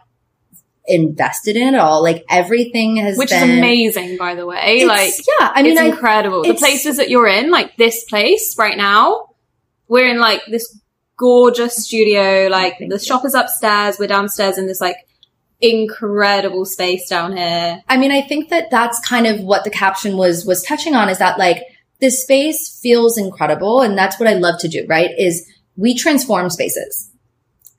invested 0.89 1.55
in 1.55 1.69
it 1.69 1.74
at 1.75 1.79
all. 1.79 2.01
Like 2.03 2.25
everything 2.29 2.98
has 2.98 3.17
Which 3.17 3.29
been 3.29 3.50
is 3.50 3.58
amazing, 3.58 4.17
by 4.17 4.36
the 4.36 4.46
way. 4.46 4.81
It's- 4.81 4.88
like, 4.88 5.13
yeah, 5.39 5.51
I 5.53 5.63
mean, 5.63 5.74
it's 5.74 5.81
I, 5.81 5.86
incredible. 5.86 6.43
The 6.43 6.53
places 6.55 6.98
that 6.98 7.09
you're 7.09 7.27
in, 7.27 7.51
like 7.51 7.77
this 7.77 8.03
place 8.05 8.55
right 8.57 8.77
now, 8.77 9.29
we're 9.87 10.09
in 10.09 10.20
like 10.20 10.42
this 10.48 10.77
gorgeous 11.18 11.85
studio. 11.85 12.48
Like 12.50 12.77
the 12.79 12.87
you. 12.87 13.00
shop 13.00 13.25
is 13.25 13.33
upstairs. 13.33 13.98
We're 14.00 14.07
downstairs 14.07 14.57
in 14.57 14.68
this 14.68 14.81
like 14.81 14.98
incredible 15.61 16.66
space 16.66 17.07
down 17.09 17.35
here. 17.35 17.81
I 17.87 17.98
mean, 17.98 18.11
I 18.11 18.22
think 18.22 18.50
that 18.50 18.72
that's 18.72 19.00
kind 19.05 19.27
of 19.27 19.42
what 19.42 19.63
the 19.63 19.70
caption 19.70 20.18
was 20.18 20.46
was 20.46 20.63
touching 20.63 20.96
on 20.96 21.09
is 21.09 21.20
that 21.20 21.37
like 21.37 21.63
this 22.00 22.24
space 22.24 22.79
feels 22.81 23.18
incredible 23.18 23.81
and 23.81 23.98
that's 23.98 24.20
what 24.20 24.29
I 24.29 24.33
love 24.33 24.59
to 24.61 24.68
do, 24.68 24.85
right? 24.87 25.11
Is 25.18 25.46
we 25.75 25.96
transform 25.96 26.50
spaces 26.50 27.11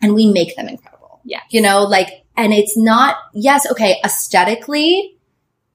and 0.03 0.15
we 0.15 0.31
make 0.31 0.57
them 0.57 0.69
incredible. 0.69 1.21
Yeah. 1.25 1.41
You 1.51 1.63
know, 1.63 1.85
like 1.85 2.25
and 2.41 2.53
it's 2.53 2.77
not 2.77 3.17
yes, 3.35 3.71
okay, 3.71 4.01
aesthetically 4.05 5.17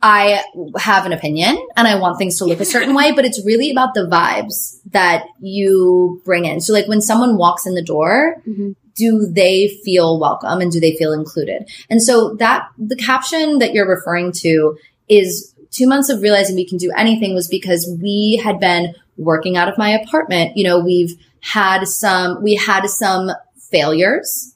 I 0.02 0.44
have 0.78 1.08
an 1.08 1.14
opinion 1.14 1.58
and 1.76 1.88
I 1.88 1.96
want 1.96 2.20
things 2.20 2.38
to 2.38 2.46
look 2.46 2.60
a 2.60 2.66
certain 2.66 2.94
way, 2.94 3.12
but 3.12 3.26
it's 3.26 3.44
really 3.44 3.72
about 3.72 3.96
the 3.96 4.02
vibes 4.02 4.80
that 4.92 5.26
you 5.40 6.22
bring 6.24 6.46
in. 6.46 6.62
So 6.62 6.74
like 6.74 6.88
when 6.88 7.02
someone 7.02 7.38
walks 7.38 7.66
in 7.66 7.74
the 7.74 7.82
door, 7.82 8.36
mm-hmm. 8.48 8.74
do 8.94 9.26
they 9.26 9.80
feel 9.84 10.20
welcome 10.20 10.62
and 10.62 10.72
do 10.72 10.80
they 10.80 10.96
feel 10.96 11.12
included? 11.12 11.70
And 11.90 12.04
so 12.04 12.36
that 12.36 12.68
the 12.78 12.96
caption 12.96 13.58
that 13.60 13.74
you're 13.74 13.90
referring 13.90 14.32
to 14.44 14.78
is 15.08 15.56
two 15.72 15.88
months 15.88 16.10
of 16.10 16.22
realizing 16.22 16.56
we 16.56 16.68
can 16.68 16.78
do 16.78 16.92
anything 16.96 17.34
was 17.34 17.48
because 17.48 17.92
we 18.00 18.40
had 18.44 18.60
been 18.60 18.94
working 19.18 19.58
out 19.58 19.70
of 19.70 19.78
my 19.78 19.90
apartment. 19.90 20.56
You 20.56 20.66
know, 20.66 20.80
we've 20.80 21.16
had 21.40 21.88
some, 21.88 22.44
we 22.44 22.56
had 22.56 22.86
some 22.88 23.32
failures. 23.72 24.55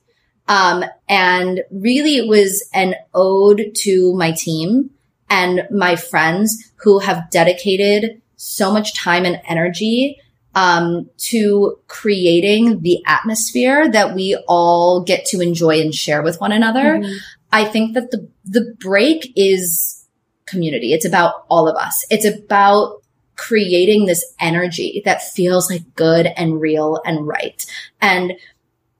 Um, 0.50 0.84
and 1.08 1.62
really 1.72 2.18
it 2.18 2.28
was 2.28 2.68
an 2.74 2.96
ode 3.14 3.72
to 3.76 4.14
my 4.16 4.32
team 4.32 4.90
and 5.30 5.68
my 5.70 5.96
friends 5.96 6.72
who 6.78 7.00
have 7.00 7.30
dedicated 7.30 8.22
so 8.36 8.72
much 8.74 8.96
time 8.96 9.26
and 9.26 9.40
energy 9.48 10.20
um, 10.56 11.08
to 11.18 11.78
creating 11.88 12.82
the 12.82 13.04
atmosphere 13.06 13.90
that 13.92 14.16
we 14.16 14.36
all 14.48 15.04
get 15.04 15.26
to 15.26 15.40
enjoy 15.40 15.80
and 15.80 15.94
share 15.94 16.24
with 16.24 16.42
one 16.42 16.52
another. 16.52 16.96
Mm-hmm. 16.96 17.18
I 17.52 17.66
think 17.66 17.94
that 17.94 18.12
the 18.12 18.28
the 18.46 18.76
break 18.80 19.32
is 19.36 20.06
community. 20.46 20.94
It's 20.94 21.06
about 21.06 21.46
all 21.50 21.68
of 21.68 21.76
us. 21.76 22.04
It's 22.10 22.26
about 22.26 23.04
creating 23.36 24.06
this 24.06 24.34
energy 24.40 25.02
that 25.06 25.22
feels 25.22 25.70
like 25.70 25.96
good 25.96 26.26
and 26.26 26.60
real 26.60 27.02
and 27.06 27.26
right. 27.26 27.66
And 28.02 28.34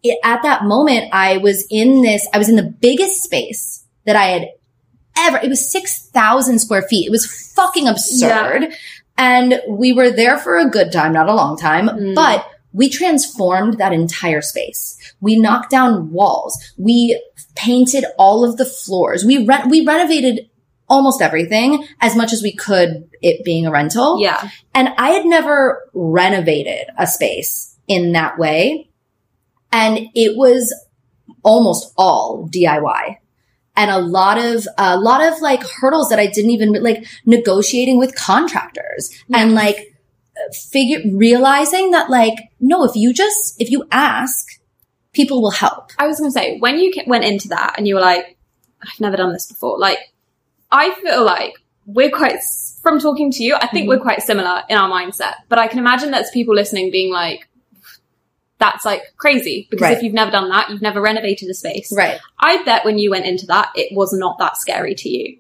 it, 0.04 0.20
at 0.24 0.44
that 0.44 0.64
moment, 0.64 1.10
I 1.14 1.38
was 1.38 1.66
in 1.70 2.02
this. 2.02 2.28
I 2.34 2.38
was 2.38 2.50
in 2.50 2.56
the 2.56 2.64
biggest 2.64 3.22
space 3.24 3.86
that 4.06 4.16
I 4.16 4.26
had 4.26 4.48
ever. 5.18 5.38
It 5.44 5.50
was 5.50 5.72
six 5.72 6.08
thousand 6.10 6.60
square 6.60 6.84
feet. 6.84 7.08
It 7.08 7.12
was 7.12 7.52
fucking 7.56 7.88
absurd. 7.88 8.74
And 9.18 9.62
we 9.68 9.92
were 9.92 10.12
there 10.12 10.38
for 10.38 10.58
a 10.58 10.70
good 10.70 10.92
time, 10.94 11.12
not 11.12 11.28
a 11.28 11.34
long 11.36 11.58
time, 11.58 11.90
Mm. 11.90 12.16
but 12.16 12.46
we 12.72 12.88
transformed 12.90 13.78
that 13.80 13.92
entire 13.92 14.42
space. 14.42 14.98
We 15.20 15.38
knocked 15.38 15.72
down 15.72 16.12
walls. 16.12 16.58
We 16.78 17.22
painted 17.56 18.06
all 18.18 18.46
of 18.46 18.56
the 18.58 18.66
floors. 18.66 19.26
We 19.26 19.46
re- 19.46 19.66
we 19.68 19.86
renovated 19.86 20.50
almost 20.88 21.22
everything 21.22 21.86
as 22.00 22.16
much 22.16 22.32
as 22.32 22.42
we 22.42 22.54
could, 22.56 23.10
it 23.22 23.44
being 23.44 23.66
a 23.68 23.72
rental. 23.72 24.22
Yeah. 24.22 24.50
And 24.74 24.90
I 24.98 25.10
had 25.10 25.26
never 25.26 25.82
renovated 25.94 26.88
a 26.98 27.06
space 27.06 27.76
in 27.88 28.14
that 28.14 28.40
way. 28.40 28.89
And 29.72 30.08
it 30.16 30.36
was 30.36 30.74
almost 31.44 31.94
all 31.98 32.50
DIY 32.52 33.18
and 33.76 33.92
a 33.92 34.00
lot 34.00 34.38
of, 34.38 34.68
a 34.78 34.98
lot 34.98 35.22
of 35.22 35.40
like 35.42 35.64
hurdles 35.64 36.10
that 36.10 36.20
I 36.20 36.28
didn't 36.28 36.52
even 36.52 36.74
like 36.84 37.06
negotiating 37.26 37.98
with 37.98 38.16
contractors 38.16 39.12
and 39.34 39.54
like 39.54 39.96
figure, 40.54 41.02
realizing 41.14 41.92
that 41.92 42.10
like, 42.10 42.36
no, 42.60 42.84
if 42.84 42.96
you 42.96 43.14
just, 43.14 43.62
if 43.62 43.70
you 43.70 43.86
ask, 43.92 44.60
people 45.14 45.42
will 45.42 45.52
help. 45.52 45.92
I 45.98 46.08
was 46.08 46.20
going 46.20 46.30
to 46.30 46.34
say, 46.34 46.58
when 46.60 46.80
you 46.80 46.92
went 47.08 47.24
into 47.26 47.50
that 47.50 47.76
and 47.78 47.88
you 47.88 47.96
were 47.96 48.02
like, 48.02 48.38
I've 48.82 49.00
never 49.00 49.18
done 49.18 49.34
this 49.34 49.46
before, 49.48 49.78
like, 49.78 50.00
I 50.72 50.94
feel 50.96 51.26
like 51.26 51.54
we're 51.86 52.12
quite, 52.12 52.38
from 52.82 53.00
talking 53.00 53.32
to 53.32 53.44
you, 53.44 53.56
I 53.56 53.68
think 53.68 53.86
Mhm. 53.86 53.90
we're 53.90 54.00
quite 54.00 54.22
similar 54.22 54.64
in 54.70 54.78
our 54.78 54.90
mindset. 54.90 55.34
But 55.50 55.60
I 55.60 55.68
can 55.68 55.80
imagine 55.80 56.12
that's 56.12 56.32
people 56.32 56.56
listening 56.56 56.92
being 56.92 57.12
like, 57.12 57.49
that's 58.60 58.86
like 58.86 59.02
crazy 59.18 59.68
because 59.72 59.84
Right. 59.86 59.98
if 59.98 60.04
you've 60.04 60.14
never 60.14 60.32
done 60.32 60.50
that, 60.50 60.70
you've 60.70 60.82
never 60.82 61.02
renovated 61.02 61.50
a 61.50 61.54
space. 61.54 61.92
Right. 61.96 62.20
I 62.40 62.62
bet 62.64 62.86
when 62.86 63.00
you 63.00 63.10
went 63.12 63.26
into 63.26 63.46
that, 63.48 63.70
it 63.76 63.96
was 63.96 64.14
not 64.14 64.38
that 64.40 64.58
scary 64.58 64.96
to 64.96 65.10
you. 65.10 65.38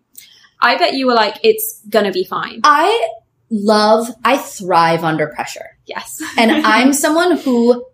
I 0.61 0.77
bet 0.77 0.93
you 0.93 1.05
were 1.07 1.13
like, 1.13 1.35
it's 1.43 1.81
gonna 1.89 2.11
be 2.11 2.23
fine. 2.23 2.61
I 2.63 3.07
love, 3.49 4.07
I 4.23 4.37
thrive 4.37 5.03
under 5.03 5.27
pressure. 5.27 5.77
Yes. 5.85 6.21
And 6.37 6.51
I'm 6.65 6.93
someone 6.93 7.37
who 7.37 7.85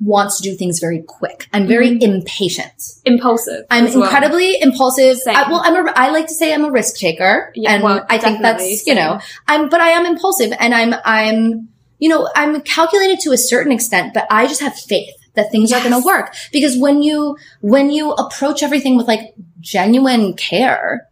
wants 0.00 0.40
to 0.40 0.42
do 0.50 0.56
things 0.56 0.80
very 0.80 1.02
quick. 1.06 1.46
I'm 1.52 1.66
very 1.66 1.90
Mhm. 1.90 2.02
impatient. 2.02 2.72
Impulsive. 3.04 3.64
I'm 3.70 3.84
well. 3.84 4.02
incredibly 4.04 4.60
impulsive. 4.60 5.18
Same. 5.18 5.36
I, 5.36 5.48
well, 5.50 5.62
I'm 5.64 5.86
a, 5.86 5.92
I 5.94 6.10
like 6.10 6.26
to 6.28 6.34
say 6.34 6.52
I'm 6.52 6.64
a 6.64 6.70
risk 6.70 6.96
taker. 6.96 7.52
Yeah, 7.54 7.74
and 7.74 7.82
well, 7.82 8.04
I 8.10 8.18
think 8.18 8.42
that's, 8.42 8.86
you 8.86 8.94
know, 8.94 9.20
I'm, 9.46 9.68
but 9.68 9.80
I 9.80 9.90
am 9.90 10.04
impulsive 10.04 10.52
and 10.58 10.74
I'm, 10.74 10.94
I'm, 11.04 11.68
you 11.98 12.08
know, 12.08 12.28
I'm 12.34 12.60
calculated 12.62 13.20
to 13.20 13.32
a 13.32 13.38
certain 13.38 13.72
extent, 13.72 14.14
but 14.14 14.26
I 14.30 14.46
just 14.46 14.60
have 14.60 14.74
faith 14.76 15.14
that 15.34 15.50
things 15.50 15.72
are 15.72 15.80
going 15.80 15.92
to 16.00 16.06
work 16.06 16.34
because 16.52 16.76
when 16.76 17.02
you, 17.02 17.36
when 17.60 17.90
you 17.90 18.12
approach 18.12 18.62
everything 18.62 18.96
with 18.96 19.06
like 19.06 19.34
genuine 19.60 20.34
care, 20.34 21.08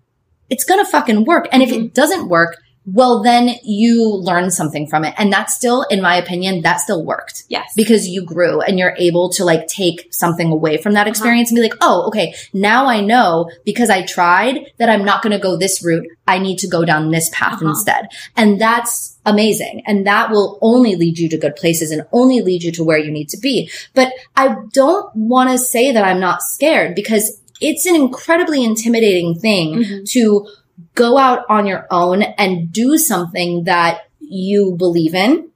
it's 0.48 0.64
going 0.64 0.84
to 0.84 0.90
fucking 0.90 1.24
work. 1.24 1.48
And 1.52 1.62
if 1.62 1.70
Mm-hmm. 1.70 1.86
it 1.86 1.94
doesn't 1.94 2.28
work, 2.28 2.56
well, 2.86 3.22
then 3.22 3.56
you 3.64 4.04
learn 4.14 4.50
something 4.50 4.86
from 4.86 5.04
it. 5.04 5.12
And 5.18 5.32
that 5.32 5.50
still, 5.50 5.82
in 5.90 6.00
my 6.00 6.14
opinion, 6.16 6.62
that 6.62 6.80
still 6.80 7.04
worked 7.04 7.42
Yes. 7.48 7.72
because 7.76 8.06
you 8.08 8.22
grew 8.24 8.60
and 8.60 8.78
you're 8.78 8.94
able 8.96 9.28
to 9.30 9.44
like 9.44 9.66
take 9.66 10.06
something 10.12 10.50
away 10.52 10.76
from 10.76 10.92
Uh-huh. 10.92 11.04
that 11.04 11.08
experience 11.10 11.50
and 11.50 11.56
be 11.56 11.62
like, 11.62 11.74
oh, 11.80 12.04
okay, 12.06 12.32
now 12.54 12.86
I 12.86 13.00
know 13.00 13.50
because 13.64 13.90
I 13.90 14.02
tried 14.02 14.60
that 14.78 14.88
I'm 14.88 15.04
not 15.04 15.22
going 15.22 15.32
to 15.32 15.38
go 15.38 15.56
this 15.56 15.84
route. 15.84 16.06
I 16.28 16.38
need 16.38 16.58
to 16.60 16.68
go 16.68 16.84
down 16.84 17.10
this 17.10 17.28
path 17.32 17.54
Uh-huh. 17.54 17.70
instead. 17.70 18.06
And 18.36 18.60
that's 18.60 19.16
amazing. 19.26 19.82
And 19.86 20.06
that 20.06 20.30
will 20.30 20.58
only 20.62 20.94
lead 20.94 21.18
you 21.18 21.28
to 21.30 21.36
good 21.36 21.56
places 21.56 21.90
and 21.90 22.02
only 22.12 22.40
lead 22.40 22.62
you 22.62 22.70
to 22.72 22.84
where 22.84 22.98
you 22.98 23.10
need 23.10 23.28
to 23.30 23.36
be. 23.38 23.68
But 23.94 24.12
I 24.36 24.54
don't 24.72 25.14
want 25.16 25.50
to 25.50 25.58
say 25.58 25.90
that 25.90 26.04
I'm 26.04 26.20
not 26.20 26.40
scared 26.42 26.94
because 26.94 27.40
it's 27.60 27.86
an 27.86 27.96
incredibly 27.96 28.62
intimidating 28.62 29.34
thing 29.34 29.74
Mhm. 29.82 30.10
to 30.12 30.46
go 30.94 31.18
out 31.18 31.44
on 31.48 31.66
your 31.66 31.86
own 31.90 32.22
and 32.22 32.72
do 32.72 32.98
something 32.98 33.64
that 33.64 34.02
you 34.20 34.74
believe 34.76 35.14
in. 35.14 35.50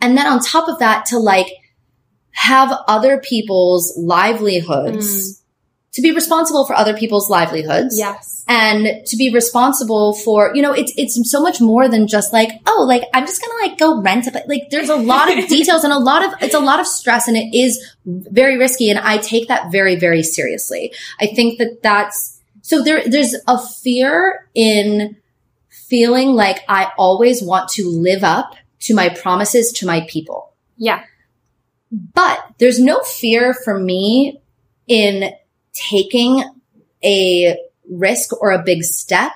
And 0.00 0.16
then 0.16 0.26
on 0.26 0.40
top 0.40 0.68
of 0.68 0.78
that, 0.78 1.06
to 1.06 1.18
like 1.18 1.48
have 2.32 2.72
other 2.88 3.18
people's 3.18 3.92
livelihoods, 3.98 5.42
hmm. 5.42 5.92
to 5.92 6.02
be 6.02 6.12
responsible 6.12 6.64
for 6.64 6.74
other 6.74 6.96
people's 6.96 7.28
livelihoods. 7.28 7.98
Yes. 7.98 8.44
And 8.48 9.06
to 9.06 9.16
be 9.16 9.32
responsible 9.32 10.14
for, 10.14 10.52
you 10.54 10.62
know, 10.62 10.72
it's, 10.72 10.92
it's 10.96 11.30
so 11.30 11.40
much 11.40 11.60
more 11.60 11.88
than 11.88 12.08
just 12.08 12.32
like, 12.32 12.50
oh, 12.66 12.84
like, 12.88 13.04
I'm 13.14 13.26
just 13.26 13.40
going 13.40 13.50
to 13.50 13.68
like 13.68 13.78
go 13.78 14.02
rent 14.02 14.26
a, 14.26 14.42
like, 14.48 14.70
there's 14.70 14.88
a 14.88 14.96
lot 14.96 15.36
of 15.36 15.46
details 15.48 15.84
and 15.84 15.92
a 15.92 15.98
lot 15.98 16.24
of, 16.24 16.42
it's 16.42 16.54
a 16.54 16.60
lot 16.60 16.80
of 16.80 16.86
stress 16.86 17.28
and 17.28 17.36
it 17.36 17.54
is 17.54 17.94
very 18.04 18.56
risky. 18.56 18.90
And 18.90 18.98
I 18.98 19.18
take 19.18 19.48
that 19.48 19.70
very, 19.70 19.96
very 19.96 20.22
seriously. 20.24 20.92
I 21.20 21.26
think 21.26 21.58
that 21.58 21.82
that's, 21.82 22.39
so 22.70 22.84
there, 22.84 23.02
there's 23.04 23.34
a 23.48 23.58
fear 23.58 24.48
in 24.54 25.16
feeling 25.88 26.36
like 26.36 26.60
I 26.68 26.92
always 26.96 27.42
want 27.42 27.68
to 27.70 27.88
live 27.88 28.22
up 28.22 28.54
to 28.82 28.94
my 28.94 29.08
promises 29.08 29.72
to 29.72 29.86
my 29.86 30.06
people. 30.08 30.54
Yeah. 30.76 31.02
But 31.90 32.38
there's 32.58 32.78
no 32.78 33.00
fear 33.00 33.54
for 33.54 33.76
me 33.76 34.40
in 34.86 35.32
taking 35.72 36.44
a 37.02 37.58
risk 37.90 38.40
or 38.40 38.52
a 38.52 38.62
big 38.62 38.84
step 38.84 39.32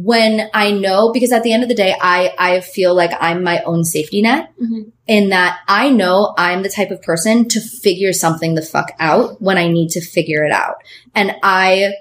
when 0.00 0.48
I 0.54 0.70
know, 0.70 1.10
because 1.12 1.32
at 1.32 1.42
the 1.42 1.52
end 1.52 1.64
of 1.64 1.68
the 1.68 1.74
day, 1.74 1.92
I, 2.00 2.32
I 2.38 2.60
feel 2.60 2.94
like 2.94 3.10
I'm 3.18 3.42
my 3.42 3.60
own 3.62 3.82
safety 3.82 4.22
net 4.22 4.52
Mhm. 4.56 4.92
in 5.08 5.30
that 5.30 5.58
I 5.66 5.90
know 5.90 6.34
I'm 6.38 6.62
the 6.62 6.68
type 6.68 6.92
of 6.92 7.02
person 7.02 7.48
to 7.48 7.60
figure 7.60 8.12
something 8.12 8.54
the 8.54 8.62
fuck 8.62 8.92
out 9.00 9.42
when 9.42 9.58
I 9.58 9.66
need 9.66 9.88
to 9.90 10.00
figure 10.00 10.44
it 10.44 10.52
out. 10.52 10.76
And 11.16 11.34
I, 11.42 11.94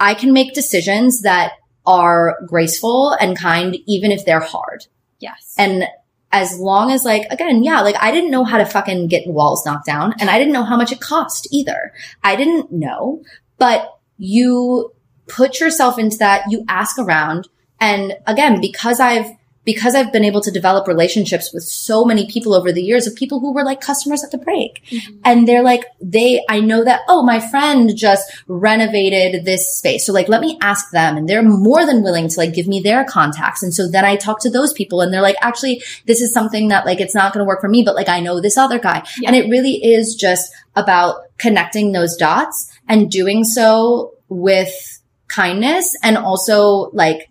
I 0.00 0.14
can 0.14 0.32
make 0.32 0.54
decisions 0.54 1.20
that 1.22 1.52
are 1.84 2.38
graceful 2.48 3.10
and 3.20 3.36
kind, 3.38 3.76
even 3.86 4.10
if 4.10 4.24
they're 4.24 4.40
hard. 4.40 4.86
Yes. 5.18 5.54
And 5.58 5.84
as 6.32 6.58
long 6.58 6.90
as 6.90 7.04
like, 7.04 7.26
again, 7.30 7.62
yeah, 7.62 7.82
like 7.82 7.96
I 8.00 8.12
didn't 8.12 8.30
know 8.30 8.44
how 8.44 8.56
to 8.56 8.64
fucking 8.64 9.08
get 9.08 9.26
walls 9.26 9.66
knocked 9.66 9.84
down 9.84 10.14
and 10.20 10.30
I 10.30 10.38
didn't 10.38 10.54
know 10.54 10.64
how 10.64 10.78
much 10.78 10.90
it 10.90 11.00
cost 11.02 11.48
either. 11.52 11.92
I 12.22 12.34
didn't 12.34 12.72
know, 12.72 13.22
but 13.58 13.90
you 14.16 14.93
put 15.26 15.60
yourself 15.60 15.98
into 15.98 16.18
that, 16.18 16.44
you 16.50 16.64
ask 16.68 16.98
around. 16.98 17.48
And 17.80 18.14
again, 18.26 18.60
because 18.60 19.00
I've, 19.00 19.30
because 19.64 19.94
I've 19.94 20.12
been 20.12 20.24
able 20.24 20.42
to 20.42 20.50
develop 20.50 20.86
relationships 20.86 21.50
with 21.52 21.62
so 21.62 22.04
many 22.04 22.30
people 22.30 22.52
over 22.52 22.70
the 22.70 22.82
years 22.82 23.06
of 23.06 23.14
people 23.14 23.40
who 23.40 23.54
were 23.54 23.64
like 23.64 23.80
customers 23.80 24.22
at 24.22 24.30
the 24.30 24.36
break. 24.36 24.82
Mm-hmm. 24.90 25.16
And 25.24 25.48
they're 25.48 25.62
like, 25.62 25.86
they, 26.02 26.44
I 26.50 26.60
know 26.60 26.84
that, 26.84 27.00
oh, 27.08 27.22
my 27.22 27.40
friend 27.40 27.96
just 27.96 28.30
renovated 28.46 29.46
this 29.46 29.74
space. 29.74 30.04
So 30.04 30.12
like, 30.12 30.28
let 30.28 30.42
me 30.42 30.58
ask 30.60 30.90
them. 30.90 31.16
And 31.16 31.26
they're 31.26 31.42
more 31.42 31.86
than 31.86 32.02
willing 32.02 32.28
to 32.28 32.38
like 32.38 32.52
give 32.52 32.66
me 32.66 32.80
their 32.80 33.04
contacts. 33.04 33.62
And 33.62 33.72
so 33.72 33.88
then 33.88 34.04
I 34.04 34.16
talk 34.16 34.40
to 34.40 34.50
those 34.50 34.74
people 34.74 35.00
and 35.00 35.12
they're 35.12 35.22
like, 35.22 35.36
actually, 35.40 35.82
this 36.04 36.20
is 36.20 36.32
something 36.32 36.68
that 36.68 36.84
like, 36.84 37.00
it's 37.00 37.14
not 37.14 37.32
going 37.32 37.42
to 37.42 37.48
work 37.48 37.62
for 37.62 37.68
me, 37.68 37.82
but 37.82 37.94
like, 37.94 38.10
I 38.10 38.20
know 38.20 38.40
this 38.40 38.58
other 38.58 38.78
guy. 38.78 39.02
Yeah. 39.18 39.28
And 39.28 39.36
it 39.36 39.48
really 39.48 39.82
is 39.82 40.14
just 40.14 40.52
about 40.76 41.22
connecting 41.38 41.92
those 41.92 42.16
dots 42.16 42.70
and 42.86 43.10
doing 43.10 43.44
so 43.44 44.12
with 44.28 45.00
kindness 45.34 45.96
and 46.02 46.16
also 46.16 46.90
like 46.92 47.30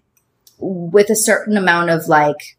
with 0.59 1.09
a 1.09 1.15
certain 1.15 1.57
amount 1.57 1.89
of 1.89 2.07
like, 2.07 2.57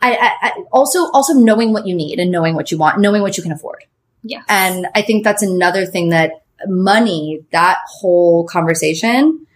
I, 0.00 0.12
I, 0.14 0.48
I 0.48 0.50
also 0.72 1.10
also 1.10 1.34
knowing 1.34 1.72
what 1.72 1.86
you 1.86 1.94
need 1.94 2.18
and 2.18 2.30
knowing 2.30 2.54
what 2.54 2.70
you 2.72 2.78
want, 2.78 3.00
knowing 3.00 3.22
what 3.22 3.36
you 3.36 3.42
can 3.42 3.52
afford. 3.52 3.84
Yeah. 4.22 4.42
And 4.48 4.86
I 4.94 5.02
think 5.02 5.24
that's 5.24 5.42
another 5.42 5.86
thing 5.86 6.10
that 6.10 6.44
money, 6.66 7.44
that 7.50 7.78
whole 7.86 8.46
conversation, 8.46 9.46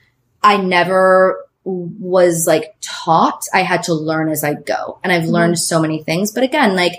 I 0.43 0.57
never 0.57 1.45
was 1.65 2.47
like 2.47 2.77
taught. 2.81 3.45
I 3.53 3.63
had 3.63 3.85
to 3.85 3.95
learn 3.95 4.29
as 4.29 4.45
I 4.45 4.55
go. 4.55 4.99
And 5.03 5.13
I've 5.13 5.23
mm-hmm. 5.23 5.33
learned 5.33 5.59
so 5.59 5.81
many 5.81 6.03
things. 6.03 6.33
But 6.33 6.45
again, 6.45 6.77
like, 6.77 6.95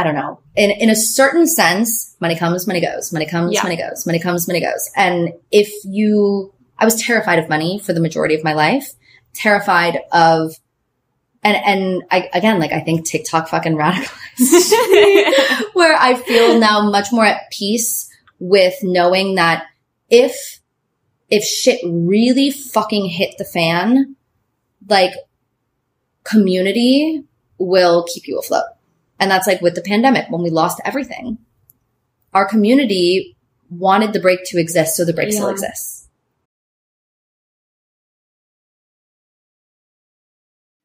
I 0.00 0.02
don't 0.02 0.14
know. 0.14 0.40
In, 0.56 0.70
in 0.70 0.88
a 0.88 0.96
certain 0.96 1.46
sense, 1.46 2.16
money 2.20 2.34
comes, 2.34 2.66
money 2.66 2.80
goes, 2.80 3.12
money 3.12 3.26
comes, 3.26 3.52
Yeah. 3.52 3.62
money 3.62 3.76
goes, 3.76 4.06
money 4.06 4.18
comes, 4.18 4.48
money 4.48 4.60
goes. 4.60 4.90
And 4.96 5.34
if 5.50 5.70
you, 5.84 6.54
I 6.78 6.86
was 6.86 6.94
terrified 7.02 7.38
of 7.38 7.50
money 7.50 7.78
for 7.80 7.92
the 7.92 8.00
majority 8.00 8.34
of 8.34 8.42
my 8.42 8.54
life, 8.54 8.94
terrified 9.34 10.00
of, 10.10 10.54
and, 11.42 11.54
and 11.54 12.02
I, 12.10 12.30
again, 12.32 12.58
like 12.58 12.72
I 12.72 12.80
think 12.80 13.06
TikTok 13.06 13.48
fucking 13.48 13.74
radicalized 13.76 15.68
where 15.74 15.94
I 15.98 16.14
feel 16.14 16.58
now 16.58 16.88
much 16.88 17.08
more 17.12 17.26
at 17.26 17.50
peace 17.50 18.08
with 18.38 18.74
knowing 18.82 19.34
that 19.34 19.64
if, 20.08 20.60
if 21.28 21.44
shit 21.44 21.78
really 21.84 22.50
fucking 22.50 23.04
hit 23.04 23.36
the 23.36 23.44
fan, 23.44 24.16
like 24.88 25.12
community 26.24 27.24
will 27.58 28.06
keep 28.10 28.26
you 28.26 28.38
afloat. 28.38 28.64
And 29.20 29.30
that's 29.30 29.46
like 29.46 29.60
with 29.60 29.74
the 29.74 29.82
pandemic 29.82 30.30
when 30.30 30.42
we 30.42 30.50
lost 30.50 30.80
everything. 30.84 31.38
Our 32.32 32.46
community 32.48 33.36
wanted 33.68 34.12
the 34.12 34.20
break 34.20 34.40
to 34.46 34.58
exist, 34.58 34.96
so 34.96 35.04
the 35.04 35.12
break 35.12 35.32
still 35.32 35.48
exists. 35.48 36.08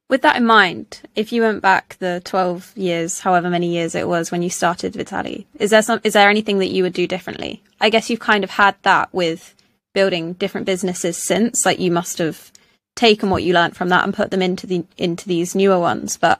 With 0.07 0.21
that 0.21 0.35
in 0.35 0.45
mind, 0.45 1.01
if 1.15 1.31
you 1.31 1.41
went 1.41 1.61
back 1.61 1.97
the 1.99 2.21
12 2.25 2.73
years, 2.75 3.21
however 3.21 3.49
many 3.49 3.67
years 3.73 3.95
it 3.95 4.07
was 4.07 4.31
when 4.31 4.43
you 4.43 4.51
started 4.51 4.93
Vitaly, 4.93 5.45
is 5.57 5.71
there 5.71 5.81
some, 5.81 5.99
is 6.03 6.13
there 6.13 6.29
anything 6.29 6.59
that 6.59 6.71
you 6.71 6.83
would 6.83 6.93
do 6.93 7.07
differently? 7.07 7.63
I 7.81 7.89
guess 7.89 8.09
you've 8.09 8.19
kind 8.19 8.43
of 8.43 8.51
had 8.51 8.75
that 8.83 9.11
with 9.13 9.55
building 9.93 10.33
different 10.33 10.67
businesses 10.67 11.17
since, 11.17 11.65
like 11.65 11.79
you 11.79 11.89
must 11.89 12.19
have 12.19 12.51
taken 12.95 13.29
what 13.29 13.43
you 13.43 13.53
learned 13.53 13.75
from 13.75 13.89
that 13.89 14.03
and 14.03 14.13
put 14.13 14.29
them 14.29 14.43
into 14.43 14.67
the, 14.67 14.85
into 14.97 15.27
these 15.27 15.55
newer 15.55 15.79
ones. 15.79 16.17
But 16.17 16.39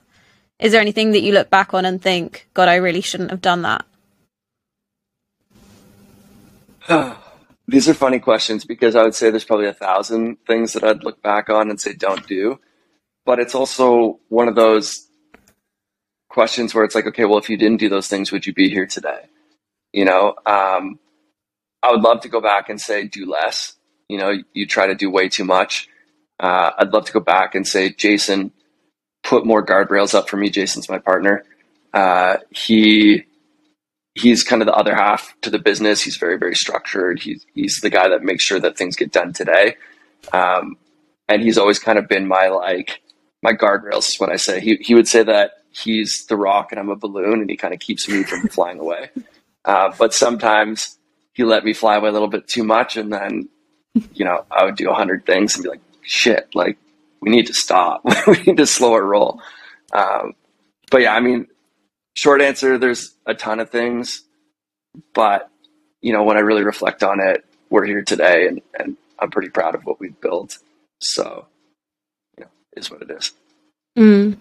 is 0.60 0.72
there 0.72 0.82
anything 0.82 1.12
that 1.12 1.22
you 1.22 1.34
look 1.34 1.50
back 1.50 1.74
on 1.74 1.86
and 1.86 2.02
think, 2.02 2.48
God, 2.54 2.68
I 2.68 2.76
really 2.76 3.02
shouldn't 3.02 3.32
have 3.32 3.42
done 3.42 3.64
that? 3.64 3.86
These 7.68 7.90
are 7.90 7.96
funny 7.96 8.20
questions 8.20 8.64
because 8.64 8.96
I 8.96 9.04
would 9.04 9.16
say 9.16 9.30
there's 9.32 9.44
probably 9.44 9.68
a 9.68 9.74
thousand 9.74 10.38
things 10.46 10.74
that 10.74 10.84
I'd 10.84 11.04
look 11.04 11.22
back 11.22 11.50
on 11.50 11.70
and 11.70 11.82
say 11.82 11.94
don't 11.94 12.26
do. 12.28 12.60
But 13.26 13.40
it's 13.40 13.56
also 13.56 14.20
one 14.30 14.48
of 14.48 14.56
those 14.56 15.08
questions 16.30 16.76
where 16.76 16.84
it's 16.84 16.94
like, 16.94 17.08
okay, 17.08 17.26
well, 17.26 17.40
if 17.40 17.50
you 17.50 17.58
didn't 17.58 17.80
do 17.80 17.90
those 17.90 18.08
things, 18.08 18.32
would 18.32 18.46
you 18.46 18.54
be 18.54 18.70
here 18.70 18.86
today? 18.86 19.22
You 19.94 20.06
know, 20.06 20.36
um, 20.46 21.00
I 21.82 21.92
would 21.92 22.02
love 22.02 22.22
to 22.22 22.30
go 22.30 22.40
back 22.40 22.70
and 22.70 22.80
say 22.80 23.08
do 23.08 23.26
less. 23.26 23.74
You 24.08 24.20
know, 24.20 24.34
you 24.54 24.68
try 24.68 24.88
to 24.88 24.96
do 24.96 25.10
way 25.10 25.28
too 25.28 25.46
much. 25.46 25.90
Uh, 26.40 26.72
I'd 26.78 26.94
love 26.94 27.06
to 27.06 27.14
go 27.14 27.20
back 27.20 27.56
and 27.56 27.68
say, 27.68 27.90
Jason, 27.90 28.52
put 29.26 29.46
more 29.46 29.66
guardrails 29.66 30.14
up 30.14 30.30
for 30.30 30.38
me. 30.38 30.50
Jason's 30.50 30.88
my 30.88 31.00
partner. 31.00 31.44
Uh, 31.94 32.38
he 32.52 33.26
he's 34.14 34.44
kind 34.44 34.62
of 34.62 34.68
the 34.68 34.74
other 34.74 34.96
half 34.96 35.36
to 35.42 35.50
the 35.50 35.60
business. 35.60 36.02
He's 36.02 36.18
very, 36.18 36.38
very 36.38 36.56
structured. 36.56 37.20
He's 37.20 37.46
he's 37.54 37.80
the 37.82 37.90
guy 37.90 38.08
that 38.08 38.24
makes 38.24 38.44
sure 38.44 38.60
that 38.60 38.78
things 38.78 38.96
get 38.96 39.12
done 39.12 39.34
today. 39.34 39.76
Um, 40.32 40.78
and 41.28 41.42
he's 41.42 41.58
always 41.58 41.80
kind 41.80 42.00
of 42.00 42.08
been 42.08 42.28
my 42.28 42.48
like 42.48 43.02
my 43.44 43.54
guardrails 43.54 44.10
is 44.10 44.20
what 44.20 44.32
I 44.32 44.38
say. 44.38 44.60
He 44.62 44.78
he 44.80 44.96
would 44.96 45.08
say 45.08 45.24
that 45.24 45.52
he's 45.72 46.26
the 46.28 46.38
rock 46.38 46.72
and 46.72 46.80
I'm 46.80 46.90
a 46.90 46.96
balloon, 46.96 47.42
and 47.42 47.50
he 47.50 47.58
kind 47.58 47.74
of 47.74 47.80
keeps 47.80 48.08
me 48.08 48.24
from 48.24 48.48
flying 48.50 48.80
away. 48.80 49.10
Uh, 49.66 49.92
but 49.98 50.14
sometimes 50.14 50.98
he 51.34 51.44
let 51.44 51.66
me 51.66 51.74
fly 51.74 51.96
away 51.96 52.10
a 52.10 52.14
little 52.14 52.28
bit 52.28 52.48
too 52.48 52.64
much, 52.64 52.96
and 52.96 53.12
then 53.12 53.50
you 54.14 54.24
know 54.24 54.46
I 54.52 54.66
would 54.66 54.76
do 54.76 54.90
a 54.90 54.94
hundred 54.94 55.26
things 55.26 55.56
and 55.56 55.64
be 55.64 55.70
like, 55.70 55.82
shit, 56.04 56.54
like 56.54 56.78
we 57.26 57.32
need 57.32 57.48
to 57.48 57.54
stop. 57.54 58.04
we 58.28 58.38
need 58.44 58.58
to 58.58 58.68
slow 58.68 58.94
our 58.94 59.04
roll. 59.04 59.42
Um, 59.92 60.34
but 60.92 61.02
yeah, 61.02 61.14
I 61.14 61.20
mean, 61.20 61.48
short 62.14 62.42
answer, 62.42 62.78
there's 62.78 63.16
a 63.26 63.34
ton 63.34 63.60
of 63.60 63.72
things, 63.72 64.24
but 65.14 65.50
you 66.02 66.14
know, 66.14 66.24
when 66.24 66.38
I 66.38 66.42
really 66.42 66.64
reflect 66.64 67.04
on 67.04 67.20
it, 67.20 67.44
we're 67.72 67.86
here 67.86 68.04
today 68.04 68.48
and, 68.48 68.62
and 68.78 68.96
I'm 69.18 69.32
pretty 69.32 69.50
proud 69.50 69.74
of 69.74 69.84
what 69.86 70.00
we've 70.00 70.20
built. 70.22 70.60
So, 71.02 71.48
you 72.38 72.44
know, 72.44 72.52
is 72.78 72.92
what 72.92 73.02
it 73.02 73.10
is. 73.10 73.32
Mm. 73.98 74.38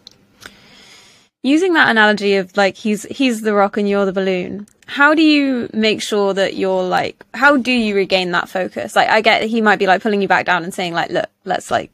Using 1.42 1.72
that 1.74 1.90
analogy 1.90 2.36
of 2.36 2.54
like 2.56 2.76
he's 2.76 3.04
he's 3.04 3.40
the 3.40 3.54
rock 3.54 3.78
and 3.78 3.88
you're 3.88 4.04
the 4.04 4.12
balloon. 4.12 4.66
How 4.86 5.14
do 5.14 5.22
you 5.22 5.70
make 5.72 6.02
sure 6.02 6.34
that 6.34 6.56
you're 6.56 6.82
like 6.82 7.24
how 7.32 7.56
do 7.56 7.72
you 7.72 7.94
regain 7.94 8.32
that 8.32 8.48
focus? 8.48 8.94
Like 8.94 9.08
I 9.08 9.22
get 9.22 9.44
he 9.44 9.62
might 9.62 9.78
be 9.78 9.86
like 9.86 10.02
pulling 10.02 10.20
you 10.20 10.28
back 10.28 10.44
down 10.44 10.64
and 10.64 10.74
saying 10.74 10.92
like 10.92 11.10
look, 11.10 11.30
let's 11.44 11.70
like 11.70 11.90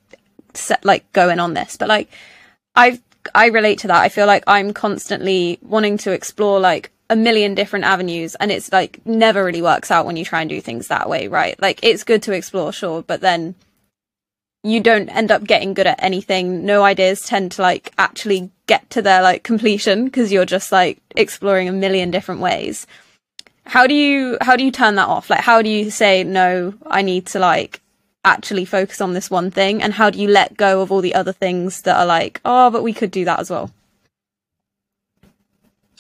set 0.57 0.85
like 0.85 1.11
going 1.13 1.41
on 1.41 1.55
this. 1.55 1.77
But 1.77 1.89
like 1.89 2.09
I've 2.75 3.01
I 3.35 3.47
relate 3.47 3.81
to 3.81 3.89
that. 3.89 4.03
I 4.03 4.09
feel 4.09 4.27
like 4.27 4.45
I'm 4.47 4.73
constantly 4.73 5.59
wanting 5.63 5.99
to 5.99 6.13
explore 6.13 6.59
like 6.61 6.91
a 7.11 7.17
million 7.17 7.55
different 7.55 7.85
avenues 7.85 8.37
and 8.37 8.53
it's 8.53 8.71
like 8.73 9.05
never 9.05 9.45
really 9.45 9.63
works 9.63 9.91
out 9.91 10.07
when 10.07 10.17
you 10.17 10.25
try 10.25 10.41
and 10.41 10.49
do 10.49 10.61
things 10.61 10.89
that 10.89 11.09
way, 11.09 11.29
right? 11.29 11.61
Like 11.61 11.81
it's 11.83 12.05
good 12.05 12.23
to 12.23 12.33
explore, 12.33 12.73
sure, 12.73 13.03
but 13.03 13.21
then 13.21 13.57
you 14.63 14.81
don't 14.81 15.09
end 15.09 15.31
up 15.31 15.45
getting 15.45 15.75
good 15.75 15.87
at 15.87 16.03
anything. 16.03 16.65
No 16.65 16.85
ideas 16.85 17.21
tend 17.21 17.53
to 17.53 17.63
like 17.63 17.93
actually 17.99 18.51
get 18.67 18.89
to 18.91 19.03
their 19.03 19.23
like 19.23 19.43
completion 19.43 20.05
because 20.05 20.31
you're 20.31 20.45
just 20.45 20.71
like 20.71 20.99
exploring 21.17 21.69
a 21.69 21.73
million 21.73 22.11
different 22.11 22.41
ways. 22.41 22.87
How 23.65 23.87
do 23.87 23.95
you 23.95 24.39
how 24.41 24.57
do 24.57 24.65
you 24.65 24.71
turn 24.71 24.95
that 24.97 25.09
off? 25.09 25.31
Like 25.31 25.41
how 25.41 25.63
do 25.63 25.69
you 25.69 25.91
say 25.91 26.25
no, 26.25 26.75
I 26.87 27.03
need 27.03 27.27
to 27.27 27.39
like 27.39 27.81
actually 28.25 28.65
focus 28.65 29.01
on 29.01 29.15
this 29.15 29.31
one 29.31 29.51
thing 29.51 29.83
and 29.83 29.95
how 29.95 30.11
do 30.11 30.21
you 30.21 30.29
let 30.29 30.57
go 30.57 30.83
of 30.83 30.93
all 30.93 31.01
the 31.01 31.15
other 31.15 31.33
things 31.33 31.83
that 31.83 31.97
are 31.97 32.07
like, 32.07 32.41
oh, 32.45 32.71
but 32.71 32.83
we 32.83 32.93
could 32.93 33.11
do 33.11 33.25
that 33.25 33.41
as 33.41 33.51
well? 33.51 33.71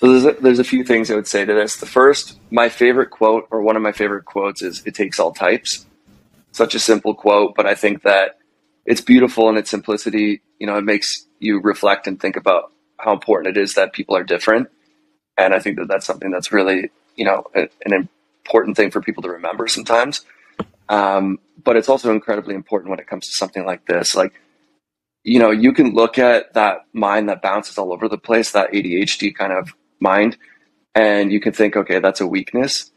So 0.00 0.10
there's 0.10 0.24
a, 0.24 0.40
there's 0.40 0.58
a 0.58 0.64
few 0.64 0.82
things 0.82 1.10
I 1.10 1.14
would 1.14 1.26
say 1.26 1.44
to 1.44 1.52
this. 1.52 1.76
The 1.76 1.84
first, 1.84 2.38
my 2.50 2.70
favorite 2.70 3.10
quote, 3.10 3.46
or 3.50 3.60
one 3.60 3.76
of 3.76 3.82
my 3.82 3.92
favorite 3.92 4.24
quotes, 4.24 4.62
is 4.62 4.82
"It 4.86 4.94
takes 4.94 5.20
all 5.20 5.30
types." 5.30 5.84
Such 6.52 6.74
a 6.74 6.78
simple 6.78 7.14
quote, 7.14 7.54
but 7.54 7.66
I 7.66 7.74
think 7.74 8.02
that 8.02 8.38
it's 8.86 9.02
beautiful 9.02 9.50
in 9.50 9.58
its 9.58 9.70
simplicity. 9.70 10.40
You 10.58 10.66
know, 10.66 10.78
it 10.78 10.84
makes 10.84 11.26
you 11.38 11.60
reflect 11.60 12.06
and 12.06 12.18
think 12.18 12.36
about 12.36 12.72
how 12.96 13.12
important 13.12 13.56
it 13.56 13.60
is 13.60 13.74
that 13.74 13.92
people 13.92 14.16
are 14.16 14.24
different, 14.24 14.68
and 15.36 15.52
I 15.52 15.58
think 15.58 15.76
that 15.76 15.88
that's 15.88 16.06
something 16.06 16.30
that's 16.30 16.50
really 16.50 16.90
you 17.16 17.26
know 17.26 17.44
an 17.54 18.08
important 18.46 18.78
thing 18.78 18.90
for 18.90 19.02
people 19.02 19.22
to 19.24 19.28
remember 19.28 19.68
sometimes. 19.68 20.24
Um, 20.88 21.38
but 21.64 21.76
it's 21.76 21.88
also 21.88 22.12
incredibly 22.12 22.54
important 22.54 22.90
when 22.90 23.00
it 23.00 23.06
comes 23.06 23.26
to 23.26 23.32
something 23.32 23.64
like 23.64 23.86
this. 23.86 24.14
Like, 24.14 24.32
you 25.24 25.38
know, 25.38 25.50
you 25.50 25.72
can 25.72 25.94
look 25.94 26.18
at 26.18 26.54
that 26.54 26.86
mind 26.92 27.28
that 27.28 27.42
bounces 27.42 27.78
all 27.78 27.92
over 27.92 28.08
the 28.08 28.18
place, 28.18 28.52
that 28.52 28.72
ADHD 28.72 29.34
kind 29.34 29.52
of 29.52 29.74
mind 30.00 30.36
and 30.94 31.32
you 31.32 31.40
can 31.40 31.52
think, 31.52 31.76
okay, 31.76 32.00
that's 32.00 32.20
a 32.20 32.26
weakness. 32.26 32.90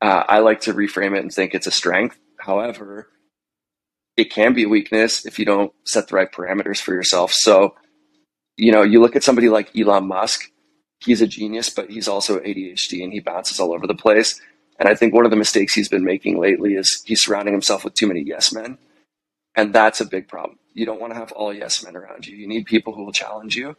Uh, 0.00 0.24
I 0.28 0.38
like 0.40 0.60
to 0.62 0.74
reframe 0.74 1.16
it 1.16 1.22
and 1.22 1.32
think 1.32 1.54
it's 1.54 1.66
a 1.66 1.70
strength. 1.70 2.18
However, 2.40 3.08
it 4.16 4.30
can 4.30 4.54
be 4.54 4.64
a 4.64 4.68
weakness 4.68 5.26
if 5.26 5.38
you 5.38 5.44
don't 5.44 5.72
set 5.84 6.08
the 6.08 6.16
right 6.16 6.30
parameters 6.30 6.80
for 6.80 6.94
yourself. 6.94 7.32
So, 7.32 7.74
you 8.56 8.72
know, 8.72 8.82
you 8.82 9.00
look 9.00 9.16
at 9.16 9.24
somebody 9.24 9.48
like 9.48 9.76
Elon 9.76 10.06
Musk, 10.06 10.50
he's 11.00 11.20
a 11.20 11.26
genius, 11.26 11.68
but 11.68 11.90
he's 11.90 12.08
also 12.08 12.38
ADHD 12.40 13.02
and 13.02 13.12
he 13.12 13.20
bounces 13.20 13.60
all 13.60 13.72
over 13.74 13.86
the 13.86 13.94
place. 13.94 14.40
And 14.78 14.88
I 14.88 14.94
think 14.94 15.14
one 15.14 15.24
of 15.24 15.30
the 15.30 15.36
mistakes 15.36 15.74
he's 15.74 15.88
been 15.88 16.04
making 16.04 16.38
lately 16.38 16.74
is 16.74 17.02
he's 17.06 17.22
surrounding 17.22 17.54
himself 17.54 17.84
with 17.84 17.94
too 17.94 18.06
many 18.06 18.20
yes 18.20 18.52
men. 18.52 18.78
And 19.54 19.74
that's 19.74 20.00
a 20.00 20.06
big 20.06 20.28
problem. 20.28 20.58
You 20.74 20.84
don't 20.84 21.00
want 21.00 21.14
to 21.14 21.18
have 21.18 21.32
all 21.32 21.52
yes 21.52 21.82
men 21.82 21.96
around 21.96 22.26
you. 22.26 22.36
You 22.36 22.46
need 22.46 22.66
people 22.66 22.94
who 22.94 23.04
will 23.04 23.12
challenge 23.12 23.56
you 23.56 23.76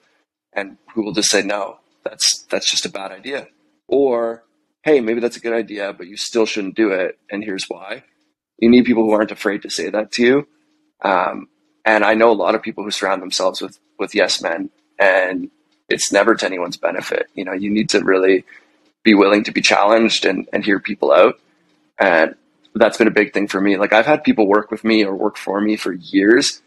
and 0.54 0.78
who 0.94 1.04
will 1.04 1.14
just 1.14 1.30
say, 1.30 1.44
no, 1.44 1.80
that's 2.04 2.44
that's 2.50 2.70
just 2.70 2.86
a 2.86 2.90
bad 2.90 3.12
idea. 3.12 3.48
Or, 3.88 4.44
hey, 4.84 5.00
maybe 5.02 5.20
that's 5.20 5.38
a 5.38 5.42
good 5.42 5.54
idea, 5.54 5.94
but 5.94 6.08
you 6.08 6.18
still 6.18 6.46
shouldn't 6.46 6.76
do 6.76 6.92
it, 6.92 7.18
and 7.32 7.44
here's 7.44 7.66
why. 7.68 8.04
You 8.58 8.70
need 8.70 8.86
people 8.86 9.04
who 9.04 9.12
aren't 9.12 9.32
afraid 9.32 9.62
to 9.62 9.70
say 9.70 9.90
that 9.90 10.12
to 10.14 10.24
you. 10.24 10.48
Um, 11.04 11.48
and 11.86 12.04
I 12.04 12.16
know 12.16 12.32
a 12.32 12.34
lot 12.34 12.56
of 12.56 12.62
people 12.62 12.84
who 12.84 12.92
surround 12.92 13.22
themselves 13.22 13.62
with 13.62 13.80
with 14.00 14.16
yes 14.16 14.42
men, 14.42 14.70
and 15.00 15.50
it's 15.90 16.12
never 16.12 16.36
to 16.36 16.46
anyone's 16.46 16.78
benefit. 16.78 17.28
You 17.36 17.46
know, 17.46 17.54
you 17.54 17.70
need 17.70 17.90
to 17.90 18.04
really 18.04 18.46
be 19.08 19.14
willing 19.14 19.46
to 19.46 19.54
be 19.54 19.62
challenged 19.62 20.26
and, 20.26 20.50
and 20.52 20.66
hear 20.66 20.82
people 20.82 21.14
out. 21.14 21.40
And 21.98 22.36
that's 22.76 22.98
been 22.98 23.08
a 23.08 23.20
big 23.22 23.34
thing 23.34 23.48
for 23.48 23.62
me. 23.62 23.78
Like 23.78 23.94
I've 23.94 24.06
had 24.06 24.22
people 24.26 24.48
work 24.48 24.70
with 24.70 24.84
me 24.84 25.06
or 25.06 25.16
work 25.16 25.38
for 25.38 25.62
me 25.62 25.78
for 25.78 25.94
years, 25.94 26.62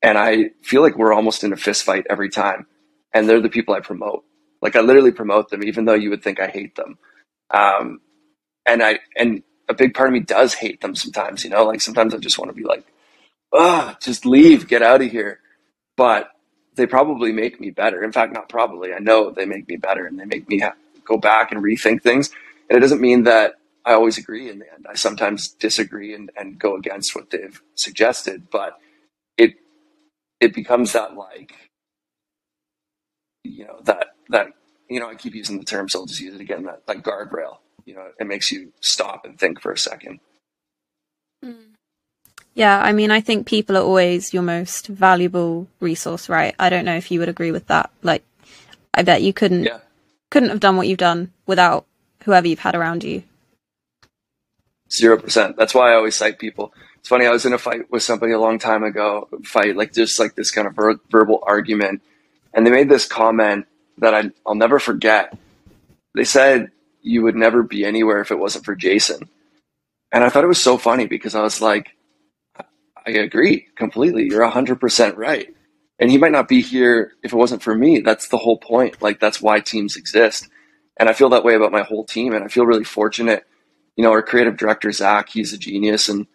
and 0.00 0.16
I 0.16 0.50
feel 0.62 0.80
like 0.80 0.96
we're 0.96 1.12
almost 1.12 1.42
in 1.42 1.52
a 1.52 1.56
fist 1.56 1.82
fight 1.82 2.06
every 2.08 2.30
time. 2.30 2.66
And 3.12 3.28
they're 3.28 3.40
the 3.40 3.48
people 3.48 3.74
I 3.74 3.80
promote. 3.80 4.24
Like 4.62 4.76
I 4.76 4.80
literally 4.80 5.10
promote 5.10 5.50
them, 5.50 5.64
even 5.64 5.86
though 5.86 5.94
you 5.94 6.10
would 6.10 6.22
think 6.22 6.40
I 6.40 6.46
hate 6.46 6.76
them. 6.76 6.98
Um, 7.50 8.00
and 8.64 8.80
I 8.82 9.00
and 9.16 9.42
a 9.68 9.74
big 9.74 9.92
part 9.92 10.08
of 10.08 10.12
me 10.12 10.20
does 10.20 10.54
hate 10.54 10.80
them 10.80 10.94
sometimes. 10.94 11.42
You 11.42 11.50
know, 11.50 11.64
like 11.64 11.80
sometimes 11.80 12.14
I 12.14 12.18
just 12.18 12.38
want 12.38 12.50
to 12.50 12.56
be 12.56 12.64
like, 12.64 12.84
ah, 13.52 13.96
just 14.00 14.24
leave, 14.24 14.68
get 14.68 14.82
out 14.82 15.02
of 15.02 15.10
here. 15.10 15.40
But 15.96 16.30
they 16.76 16.86
probably 16.86 17.32
make 17.32 17.60
me 17.60 17.70
better. 17.70 18.04
In 18.04 18.12
fact, 18.12 18.32
not 18.32 18.48
probably. 18.48 18.92
I 18.92 19.00
know 19.00 19.30
they 19.30 19.46
make 19.46 19.66
me 19.66 19.76
better, 19.76 20.06
and 20.06 20.16
they 20.18 20.26
make 20.26 20.48
me 20.48 20.60
go 21.06 21.16
back 21.16 21.52
and 21.52 21.62
rethink 21.62 22.02
things. 22.02 22.30
And 22.68 22.76
it 22.76 22.80
doesn't 22.80 23.00
mean 23.00 23.24
that 23.24 23.54
I 23.84 23.94
always 23.94 24.18
agree 24.18 24.50
in 24.50 24.58
the 24.58 24.72
end. 24.72 24.86
I 24.88 24.94
sometimes 24.94 25.48
disagree 25.48 26.12
and, 26.12 26.30
and 26.36 26.58
go 26.58 26.76
against 26.76 27.14
what 27.14 27.30
they've 27.30 27.60
suggested, 27.76 28.48
but 28.50 28.78
it 29.38 29.54
it 30.40 30.54
becomes 30.54 30.92
that 30.92 31.14
like 31.16 31.54
you 33.44 33.64
know 33.64 33.78
that 33.84 34.08
that 34.30 34.48
you 34.90 34.98
know 34.98 35.08
I 35.08 35.14
keep 35.14 35.34
using 35.34 35.58
the 35.58 35.64
term, 35.64 35.88
so 35.88 36.00
I'll 36.00 36.06
just 36.06 36.20
use 36.20 36.34
it 36.34 36.40
again. 36.40 36.64
That 36.64 36.82
like 36.88 37.04
guardrail, 37.04 37.58
you 37.84 37.94
know, 37.94 38.08
it 38.18 38.26
makes 38.26 38.50
you 38.50 38.72
stop 38.80 39.24
and 39.24 39.38
think 39.38 39.60
for 39.60 39.72
a 39.72 39.78
second. 39.78 40.18
Hmm. 41.42 41.74
Yeah, 42.54 42.80
I 42.80 42.92
mean, 42.92 43.10
I 43.10 43.20
think 43.20 43.46
people 43.46 43.76
are 43.76 43.82
always 43.82 44.32
your 44.32 44.42
most 44.42 44.86
valuable 44.86 45.68
resource, 45.78 46.28
right? 46.28 46.54
I 46.58 46.70
don't 46.70 46.86
know 46.86 46.96
if 46.96 47.10
you 47.10 47.20
would 47.20 47.28
agree 47.28 47.52
with 47.52 47.66
that. 47.66 47.90
Like, 48.02 48.24
I 48.94 49.02
bet 49.02 49.22
you 49.22 49.34
couldn't 49.34 49.64
Yeah. 49.64 49.80
Couldn't 50.30 50.50
have 50.50 50.60
done 50.60 50.76
what 50.76 50.88
you've 50.88 50.98
done 50.98 51.32
without 51.46 51.86
whoever 52.24 52.48
you've 52.48 52.58
had 52.60 52.74
around 52.74 53.04
you. 53.04 53.22
Zero 54.92 55.18
percent. 55.18 55.56
That's 55.56 55.74
why 55.74 55.92
I 55.92 55.94
always 55.96 56.14
cite 56.14 56.38
people. 56.38 56.72
It's 56.98 57.08
funny. 57.08 57.26
I 57.26 57.30
was 57.30 57.44
in 57.46 57.52
a 57.52 57.58
fight 57.58 57.90
with 57.90 58.02
somebody 58.02 58.32
a 58.32 58.40
long 58.40 58.58
time 58.58 58.84
ago. 58.84 59.28
Fight 59.44 59.76
like 59.76 59.92
just 59.92 60.18
like 60.20 60.34
this 60.34 60.50
kind 60.50 60.66
of 60.66 60.74
ver- 60.74 61.00
verbal 61.10 61.42
argument, 61.46 62.02
and 62.54 62.66
they 62.66 62.70
made 62.70 62.88
this 62.88 63.06
comment 63.06 63.66
that 63.98 64.14
I, 64.14 64.30
I'll 64.46 64.54
never 64.54 64.78
forget. 64.78 65.36
They 66.14 66.24
said 66.24 66.70
you 67.02 67.22
would 67.22 67.36
never 67.36 67.62
be 67.62 67.84
anywhere 67.84 68.20
if 68.20 68.30
it 68.30 68.38
wasn't 68.38 68.64
for 68.64 68.76
Jason, 68.76 69.28
and 70.12 70.24
I 70.24 70.28
thought 70.28 70.44
it 70.44 70.48
was 70.48 70.62
so 70.62 70.78
funny 70.78 71.06
because 71.06 71.34
I 71.34 71.42
was 71.42 71.60
like, 71.60 71.90
I 73.06 73.10
agree 73.10 73.66
completely. 73.76 74.24
You're 74.24 74.46
hundred 74.48 74.80
percent 74.80 75.16
right, 75.16 75.52
and 75.98 76.10
he 76.10 76.18
might 76.18 76.32
not 76.32 76.48
be 76.48 76.60
here 76.60 77.12
if 77.22 77.32
it 77.32 77.36
wasn't 77.36 77.62
for 77.62 77.74
me. 77.74 78.00
That's 78.00 78.28
the 78.28 78.38
whole 78.38 78.58
point. 78.58 79.02
Like 79.02 79.20
that's 79.20 79.40
why 79.40 79.60
teams 79.60 79.96
exist, 79.96 80.48
and 80.96 81.08
I 81.08 81.12
feel 81.12 81.30
that 81.30 81.44
way 81.44 81.54
about 81.54 81.72
my 81.72 81.82
whole 81.82 82.04
team, 82.04 82.34
and 82.34 82.44
I 82.44 82.48
feel 82.48 82.66
really 82.66 82.84
fortunate 82.84 83.46
you 83.96 84.04
know, 84.04 84.10
our 84.10 84.22
creative 84.22 84.56
director, 84.56 84.92
Zach, 84.92 85.30
he's 85.30 85.52
a 85.52 85.58
genius 85.58 86.08
and 86.08 86.26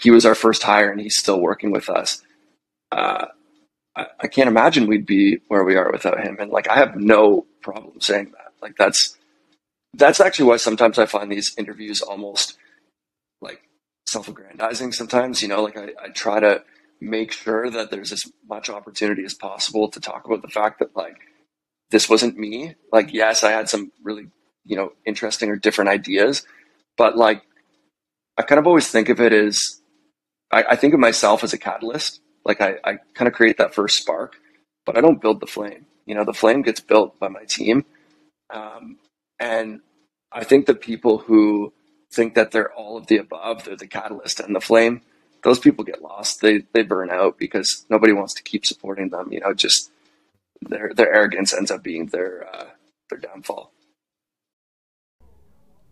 he 0.00 0.10
was 0.10 0.24
our 0.24 0.36
first 0.36 0.62
hire 0.62 0.90
and 0.90 1.00
he's 1.00 1.18
still 1.18 1.40
working 1.40 1.72
with 1.72 1.88
us. 1.90 2.22
Uh, 2.92 3.26
I, 3.96 4.06
I 4.20 4.26
can't 4.28 4.48
imagine 4.48 4.86
we'd 4.86 5.06
be 5.06 5.38
where 5.48 5.64
we 5.64 5.76
are 5.76 5.90
without 5.90 6.20
him. 6.24 6.36
And 6.38 6.50
like, 6.50 6.68
I 6.68 6.76
have 6.76 6.96
no 6.96 7.46
problem 7.60 8.00
saying 8.00 8.32
that. 8.32 8.52
Like, 8.62 8.76
that's, 8.78 9.16
that's 9.94 10.20
actually 10.20 10.46
why 10.46 10.56
sometimes 10.58 10.98
I 10.98 11.06
find 11.06 11.30
these 11.30 11.54
interviews 11.58 12.00
almost 12.00 12.56
like 13.40 13.62
self 14.06 14.28
aggrandizing 14.28 14.92
sometimes, 14.92 15.42
you 15.42 15.48
know, 15.48 15.62
like 15.62 15.76
I, 15.76 15.88
I 16.00 16.08
try 16.10 16.38
to 16.38 16.62
make 17.00 17.32
sure 17.32 17.70
that 17.70 17.90
there's 17.90 18.12
as 18.12 18.22
much 18.48 18.68
opportunity 18.68 19.24
as 19.24 19.34
possible 19.34 19.88
to 19.88 20.00
talk 20.00 20.24
about 20.24 20.42
the 20.42 20.48
fact 20.48 20.78
that 20.80 20.96
like, 20.96 21.16
this 21.90 22.08
wasn't 22.08 22.36
me. 22.36 22.74
Like, 22.92 23.12
yes, 23.12 23.42
I 23.42 23.52
had 23.52 23.68
some 23.68 23.92
really, 24.02 24.26
you 24.64 24.76
know, 24.76 24.92
interesting 25.06 25.50
or 25.50 25.56
different 25.56 25.90
ideas, 25.90 26.44
but 26.96 27.16
like 27.16 27.42
I 28.36 28.42
kind 28.42 28.58
of 28.58 28.66
always 28.66 28.88
think 28.88 29.08
of 29.08 29.20
it 29.20 29.32
as 29.32 29.80
I, 30.50 30.64
I 30.70 30.76
think 30.76 30.94
of 30.94 31.00
myself 31.00 31.42
as 31.42 31.52
a 31.52 31.58
catalyst. 31.58 32.20
Like 32.44 32.60
I, 32.60 32.76
I 32.84 32.98
kind 33.14 33.28
of 33.28 33.34
create 33.34 33.58
that 33.58 33.74
first 33.74 33.98
spark, 33.98 34.36
but 34.86 34.96
I 34.96 35.00
don't 35.00 35.20
build 35.20 35.40
the 35.40 35.46
flame. 35.46 35.86
You 36.06 36.14
know, 36.14 36.24
the 36.24 36.32
flame 36.32 36.62
gets 36.62 36.80
built 36.80 37.18
by 37.18 37.28
my 37.28 37.44
team. 37.44 37.84
Um, 38.52 38.98
and 39.38 39.80
I 40.32 40.44
think 40.44 40.66
the 40.66 40.74
people 40.74 41.18
who 41.18 41.72
think 42.12 42.34
that 42.34 42.50
they're 42.50 42.72
all 42.72 42.96
of 42.96 43.06
the 43.06 43.18
above, 43.18 43.64
they're 43.64 43.76
the 43.76 43.86
catalyst 43.86 44.40
and 44.40 44.54
the 44.54 44.60
flame, 44.60 45.02
those 45.42 45.58
people 45.58 45.84
get 45.84 46.02
lost. 46.02 46.40
They 46.40 46.64
they 46.72 46.82
burn 46.82 47.10
out 47.10 47.38
because 47.38 47.86
nobody 47.88 48.12
wants 48.12 48.34
to 48.34 48.42
keep 48.42 48.66
supporting 48.66 49.10
them. 49.10 49.32
You 49.32 49.40
know, 49.40 49.54
just 49.54 49.90
their 50.60 50.92
their 50.94 51.14
arrogance 51.14 51.54
ends 51.54 51.70
up 51.70 51.82
being 51.82 52.06
their 52.06 52.46
uh, 52.52 52.66
their 53.10 53.18
downfall. 53.18 53.72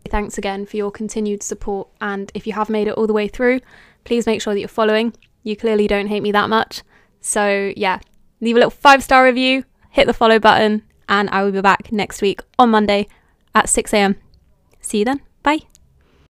Thanks 0.09 0.39
again 0.39 0.67
for 0.67 0.77
your 0.77 0.91
continued 0.91 1.43
support. 1.43 1.89
And 2.01 2.31
if 2.35 2.47
you 2.47 2.53
have 2.53 2.71
made 2.71 2.87
it 2.87 2.95
all 2.95 3.07
the 3.07 3.13
way 3.13 3.29
through, 3.29 3.61
please 4.05 4.27
make 4.27 4.41
sure 4.41 4.55
that 4.55 4.61
you're 4.61 4.69
following. 4.69 5.15
You 5.43 5.57
clearly 5.57 5.89
don't 5.89 6.07
hate 6.07 6.23
me 6.23 6.33
that 6.33 6.49
much. 6.49 6.83
So, 7.21 7.73
yeah, 7.77 7.99
leave 8.41 8.55
a 8.57 8.59
little 8.59 8.71
five 8.71 9.03
star 9.03 9.25
review, 9.25 9.65
hit 9.91 10.07
the 10.07 10.15
follow 10.15 10.39
button, 10.39 10.83
and 11.09 11.29
I 11.31 11.43
will 11.43 11.53
be 11.53 11.61
back 11.61 11.91
next 11.93 12.23
week 12.23 12.41
on 12.59 12.71
Monday 12.71 13.09
at 13.55 13.69
6 13.69 13.93
a.m. 13.95 14.17
See 14.81 14.99
you 14.99 15.05
then. 15.05 15.21